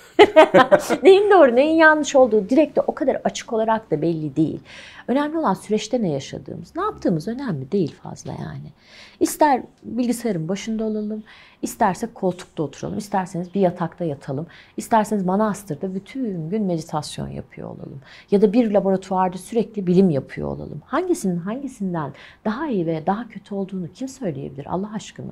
neyin 1.03 1.31
doğru, 1.31 1.55
neyin 1.55 1.75
yanlış 1.75 2.15
olduğu 2.15 2.49
direkt 2.49 2.77
de 2.77 2.81
o 2.81 2.95
kadar 2.95 3.21
açık 3.23 3.53
olarak 3.53 3.91
da 3.91 4.01
belli 4.01 4.35
değil. 4.35 4.59
Önemli 5.07 5.37
olan 5.37 5.53
süreçte 5.53 6.01
ne 6.01 6.09
yaşadığımız, 6.09 6.75
ne 6.75 6.81
yaptığımız 6.81 7.27
önemli 7.27 7.71
değil 7.71 7.95
fazla 8.03 8.31
yani. 8.31 8.71
İster 9.19 9.61
bilgisayarın 9.83 10.49
başında 10.49 10.83
olalım, 10.83 11.23
istersek 11.61 12.15
koltukta 12.15 12.63
oturalım, 12.63 12.97
isterseniz 12.97 13.55
bir 13.55 13.61
yatakta 13.61 14.05
yatalım, 14.05 14.47
isterseniz 14.77 15.25
manastırda 15.25 15.95
bütün 15.95 16.49
gün 16.49 16.63
meditasyon 16.63 17.27
yapıyor 17.27 17.69
olalım. 17.69 18.01
Ya 18.31 18.41
da 18.41 18.53
bir 18.53 18.71
laboratuvarda 18.71 19.37
sürekli 19.37 19.87
bilim 19.87 20.09
yapıyor 20.09 20.47
olalım. 20.47 20.76
Hangisinin 20.85 21.37
hangisinden 21.37 22.13
daha 22.45 22.67
iyi 22.67 22.85
ve 22.85 23.03
daha 23.07 23.27
kötü 23.27 23.55
olduğunu 23.55 23.87
kim 23.93 24.07
söyleyebilir 24.07 24.65
Allah 24.69 24.93
aşkına? 24.95 25.31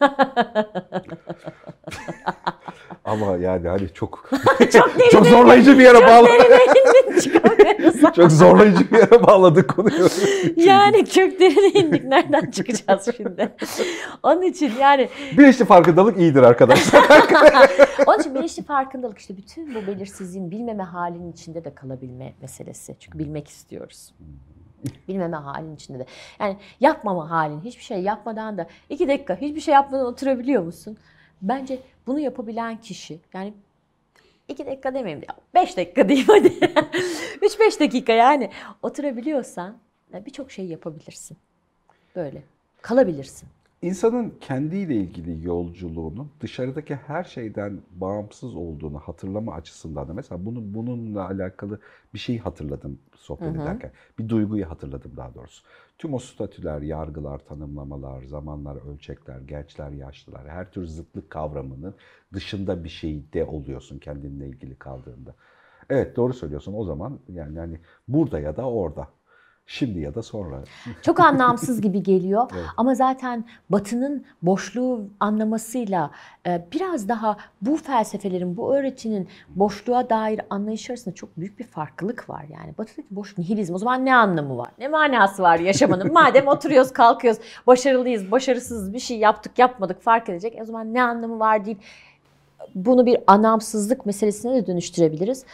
Ama 3.04 3.36
yani 3.36 3.68
hani 3.68 3.88
çok 3.94 4.30
Çok 4.72 4.90
çok 5.10 5.26
zorlayıcı 5.26 5.78
bir 5.78 5.82
yere 5.82 6.06
bağladı. 6.06 6.32
derine 6.32 7.20
çıkamıyoruz. 7.20 8.00
çok 8.16 8.32
zorlayıcı 8.32 8.90
bir 8.90 8.98
yere 8.98 9.26
bağladı 9.26 9.66
konuyu. 9.66 10.08
Yani 10.56 11.04
köklerine 11.04 11.80
indik. 11.80 12.04
Nereden 12.04 12.50
çıkacağız 12.50 13.08
şimdi? 13.16 13.52
Onun 14.22 14.42
için 14.42 14.72
yani 14.80 15.08
Bilinçli 15.38 15.64
farkındalık 15.64 16.18
iyidir 16.18 16.42
arkadaşlar. 16.42 17.04
onun 18.06 18.18
için 18.20 18.34
bilinçli 18.34 18.62
farkındalık 18.62 19.18
işte 19.18 19.36
bütün 19.36 19.74
bu 19.74 19.86
belirsizliğin 19.86 20.50
bilmeme 20.50 20.82
halinin 20.82 21.32
içinde 21.32 21.64
de 21.64 21.74
kalabilme 21.74 22.32
meselesi. 22.40 22.96
Çünkü 23.00 23.18
bilmek 23.18 23.48
istiyoruz. 23.48 24.14
Bilmeme 25.08 25.36
halinin 25.36 25.74
içinde 25.74 25.98
de. 25.98 26.06
Yani 26.40 26.56
yapmama 26.80 27.30
halin, 27.30 27.60
hiçbir 27.60 27.82
şey 27.82 28.02
yapmadan 28.02 28.58
da 28.58 28.66
iki 28.90 29.08
dakika 29.08 29.36
hiçbir 29.36 29.60
şey 29.60 29.74
yapmadan 29.74 30.06
oturabiliyor 30.06 30.62
musun? 30.62 30.98
Bence 31.42 31.78
bunu 32.06 32.20
yapabilen 32.20 32.80
kişi 32.80 33.20
yani 33.34 33.54
iki 34.48 34.66
dakika 34.66 34.94
demeyeyim 34.94 35.22
de 35.22 35.26
beş 35.54 35.76
dakika 35.76 36.08
diyeyim 36.08 36.28
hadi. 36.28 36.52
Üç 37.42 37.60
beş 37.60 37.80
dakika 37.80 38.12
yani 38.12 38.50
oturabiliyorsan 38.82 39.76
birçok 40.12 40.50
şey 40.50 40.66
yapabilirsin. 40.66 41.36
Böyle 42.16 42.42
kalabilirsin. 42.82 43.48
İnsanın 43.82 44.30
kendiyle 44.40 44.94
ilgili 44.96 45.46
yolculuğunun 45.46 46.32
dışarıdaki 46.40 46.94
her 46.94 47.24
şeyden 47.24 47.80
bağımsız 47.90 48.54
olduğunu 48.56 48.98
hatırlama 48.98 49.54
açısından 49.54 50.08
da 50.08 50.14
mesela 50.14 50.46
bunu 50.46 50.74
bununla 50.74 51.26
alakalı 51.26 51.80
bir 52.14 52.18
şey 52.18 52.38
hatırladım 52.38 52.98
sohbet 53.16 53.56
ederken. 53.56 53.92
Bir 54.18 54.28
duyguyu 54.28 54.70
hatırladım 54.70 55.16
daha 55.16 55.34
doğrusu. 55.34 55.64
Tüm 55.98 56.14
o 56.14 56.18
statüler, 56.18 56.82
yargılar, 56.82 57.38
tanımlamalar, 57.38 58.22
zamanlar, 58.22 58.76
ölçekler, 58.94 59.40
gençler, 59.40 59.90
yaşlılar, 59.90 60.48
her 60.48 60.70
tür 60.70 60.86
zıtlık 60.86 61.30
kavramının 61.30 61.94
dışında 62.32 62.84
bir 62.84 62.88
şeyde 62.88 63.44
oluyorsun 63.44 63.98
kendinle 63.98 64.46
ilgili 64.48 64.74
kaldığında. 64.74 65.34
Evet 65.90 66.16
doğru 66.16 66.32
söylüyorsun 66.34 66.74
o 66.76 66.84
zaman 66.84 67.20
yani 67.28 67.58
yani 67.58 67.80
burada 68.08 68.40
ya 68.40 68.56
da 68.56 68.70
orada. 68.70 69.08
Şimdi 69.66 70.00
ya 70.00 70.14
da 70.14 70.22
sonra. 70.22 70.64
Çok 71.02 71.20
anlamsız 71.20 71.80
gibi 71.80 72.02
geliyor 72.02 72.50
Evet. 72.54 72.64
ama 72.76 72.94
zaten 72.94 73.44
Batı'nın 73.70 74.24
boşluğu 74.42 75.08
anlamasıyla 75.20 76.10
e, 76.46 76.66
biraz 76.72 77.08
daha 77.08 77.36
bu 77.62 77.76
felsefelerin, 77.76 78.56
bu 78.56 78.74
öğretinin 78.76 79.28
boşluğa 79.48 80.10
dair 80.10 80.40
anlayış 80.50 80.90
arasında 80.90 81.14
çok 81.14 81.36
büyük 81.36 81.58
bir 81.58 81.64
farklılık 81.64 82.30
var. 82.30 82.44
Yani 82.50 82.74
Batı'daki 82.78 83.08
boş 83.10 83.38
nihilizm 83.38 83.74
o 83.74 83.78
zaman 83.78 84.04
ne 84.04 84.14
anlamı 84.14 84.58
var? 84.58 84.68
Ne 84.78 84.88
manası 84.88 85.42
var 85.42 85.58
yaşamanın? 85.58 86.12
Madem 86.22 86.46
oturuyoruz, 86.46 86.92
kalkıyoruz, 86.92 87.40
başarılıyız, 87.66 88.30
başarısız 88.30 88.92
bir 88.92 88.98
şey 88.98 89.18
yaptık, 89.18 89.58
yapmadık 89.58 90.02
fark 90.02 90.28
edecek. 90.28 90.58
O 90.62 90.64
zaman 90.64 90.94
ne 90.94 91.02
anlamı 91.02 91.38
var 91.38 91.64
deyip 91.64 91.78
bunu 92.74 93.06
bir 93.06 93.18
anlamsızlık 93.26 94.06
meselesine 94.06 94.54
de 94.54 94.66
dönüştürebiliriz. 94.66 95.44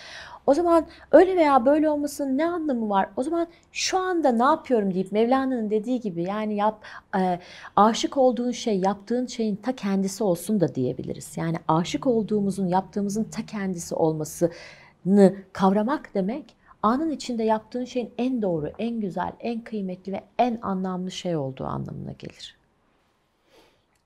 O 0.48 0.54
zaman 0.54 0.86
öyle 1.12 1.36
veya 1.36 1.66
böyle 1.66 1.90
olmasının 1.90 2.38
ne 2.38 2.46
anlamı 2.46 2.88
var? 2.90 3.08
O 3.16 3.22
zaman 3.22 3.46
şu 3.72 3.98
anda 3.98 4.32
ne 4.32 4.42
yapıyorum 4.42 4.94
deyip 4.94 5.12
Mevlana'nın 5.12 5.70
dediği 5.70 6.00
gibi 6.00 6.22
yani 6.22 6.56
yap 6.56 6.84
e, 7.18 7.38
aşık 7.76 8.16
olduğun 8.16 8.50
şey 8.50 8.78
yaptığın 8.78 9.26
şeyin 9.26 9.56
ta 9.56 9.76
kendisi 9.76 10.24
olsun 10.24 10.60
da 10.60 10.74
diyebiliriz. 10.74 11.36
Yani 11.36 11.56
aşık 11.68 12.06
olduğumuzun 12.06 12.66
yaptığımızın 12.66 13.24
ta 13.24 13.46
kendisi 13.46 13.94
olmasını 13.94 15.36
kavramak 15.52 16.14
demek 16.14 16.56
anın 16.82 17.10
içinde 17.10 17.42
yaptığın 17.42 17.84
şeyin 17.84 18.10
en 18.18 18.42
doğru, 18.42 18.72
en 18.78 19.00
güzel, 19.00 19.32
en 19.40 19.64
kıymetli 19.64 20.12
ve 20.12 20.24
en 20.38 20.58
anlamlı 20.62 21.10
şey 21.10 21.36
olduğu 21.36 21.64
anlamına 21.64 22.12
gelir. 22.12 22.57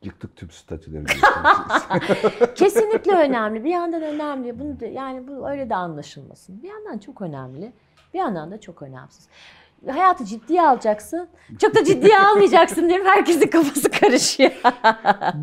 Yıktık 0.02 0.36
tüm 0.36 0.50
statüleri. 0.50 1.04
Kesinlikle 2.54 3.12
önemli. 3.12 3.64
Bir 3.64 3.70
yandan 3.70 4.02
önemli. 4.02 4.58
Bunu 4.58 4.80
da, 4.80 4.86
yani 4.86 5.28
bu 5.28 5.50
öyle 5.50 5.70
de 5.70 5.74
anlaşılmasın. 5.74 6.62
Bir 6.62 6.68
yandan 6.68 6.98
çok 6.98 7.22
önemli. 7.22 7.72
Bir 8.14 8.18
yandan 8.18 8.50
da 8.50 8.60
çok 8.60 8.82
önemsiz. 8.82 9.28
Hayatı 9.90 10.24
ciddiye 10.24 10.62
alacaksın. 10.62 11.28
Çok 11.60 11.74
da 11.74 11.84
ciddiye 11.84 12.18
almayacaksın 12.18 12.88
diyorum. 12.88 13.06
Herkesin 13.06 13.46
kafası 13.46 13.90
karışıyor. 13.90 14.50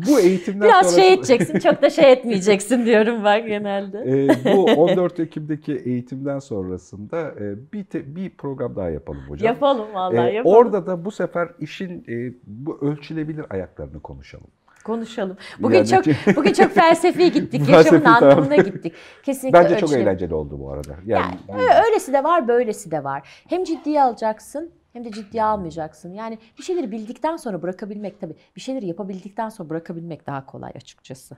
Bu 0.08 0.20
eğitimden 0.20 0.68
Biraz 0.68 0.90
sonra... 0.90 1.02
şey 1.02 1.12
edeceksin, 1.12 1.58
çok 1.58 1.82
da 1.82 1.90
şey 1.90 2.12
etmeyeceksin 2.12 2.86
diyorum 2.86 3.24
ben 3.24 3.46
genelde. 3.46 3.98
Ee, 4.06 4.54
bu 4.56 4.64
14 4.64 5.20
Ekim'deki 5.20 5.72
eğitimden 5.76 6.38
sonrasında 6.38 7.20
e, 7.20 7.72
bir 7.72 7.84
te- 7.84 8.16
bir 8.16 8.30
program 8.30 8.76
daha 8.76 8.90
yapalım 8.90 9.22
hocam. 9.28 9.46
Yapalım 9.46 9.94
vallahi 9.94 10.28
Ee, 10.30 10.32
yapalım. 10.32 10.56
orada 10.56 10.86
da 10.86 11.04
bu 11.04 11.10
sefer 11.10 11.48
işin 11.60 12.04
e, 12.08 12.32
bu 12.46 12.78
ölçülebilir 12.82 13.44
ayaklarını 13.50 14.00
konuşalım. 14.00 14.46
Konuşalım. 14.84 15.36
Bugün 15.58 15.76
Yani- 15.76 15.88
çok 15.88 16.04
bugün 16.36 16.52
çok 16.52 16.72
felsefi 16.74 17.32
gittik. 17.32 17.68
Yaşamın 17.68 18.04
anlamına 18.04 18.56
gittik. 18.56 18.94
Kesinlikle 19.22 19.58
Bence 19.58 19.74
çok 19.74 19.82
ölçülebilir. 19.82 20.06
eğlenceli 20.06 20.34
oldu 20.34 20.60
bu 20.60 20.70
arada. 20.72 20.92
Yani 21.06 21.34
Yani, 21.48 21.62
ö- 21.62 21.84
öylesi 21.86 22.12
de 22.12 22.24
var, 22.24 22.48
böylesi 22.48 22.90
de 22.90 23.04
var. 23.04 23.28
Hem 23.48 23.64
ciddiye 23.64 24.02
alacaksın 24.02 24.70
hem 24.92 25.04
de 25.04 25.10
ciddiye 25.12 25.44
almayacaksın. 25.44 26.12
Yani 26.14 26.38
bir 26.58 26.62
şeyleri 26.62 26.90
bildikten 26.90 27.36
sonra 27.36 27.62
bırakabilmek 27.62 28.20
tabii. 28.20 28.34
Bir 28.56 28.60
şeyleri 28.60 28.86
yapabildikten 28.86 29.48
sonra 29.48 29.70
bırakabilmek 29.70 30.26
daha 30.26 30.46
kolay 30.46 30.72
açıkçası. 30.76 31.36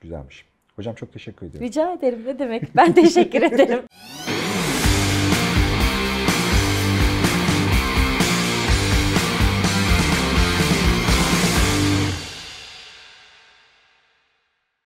güzelmiş. 0.00 0.44
Hocam 0.76 0.94
çok 0.94 1.12
teşekkür 1.12 1.46
ediyorum. 1.46 1.68
Rica 1.68 1.92
ederim 1.92 2.22
ne 2.26 2.38
demek. 2.38 2.76
Ben 2.76 2.92
teşekkür 3.02 3.42
ederim. 3.42 3.82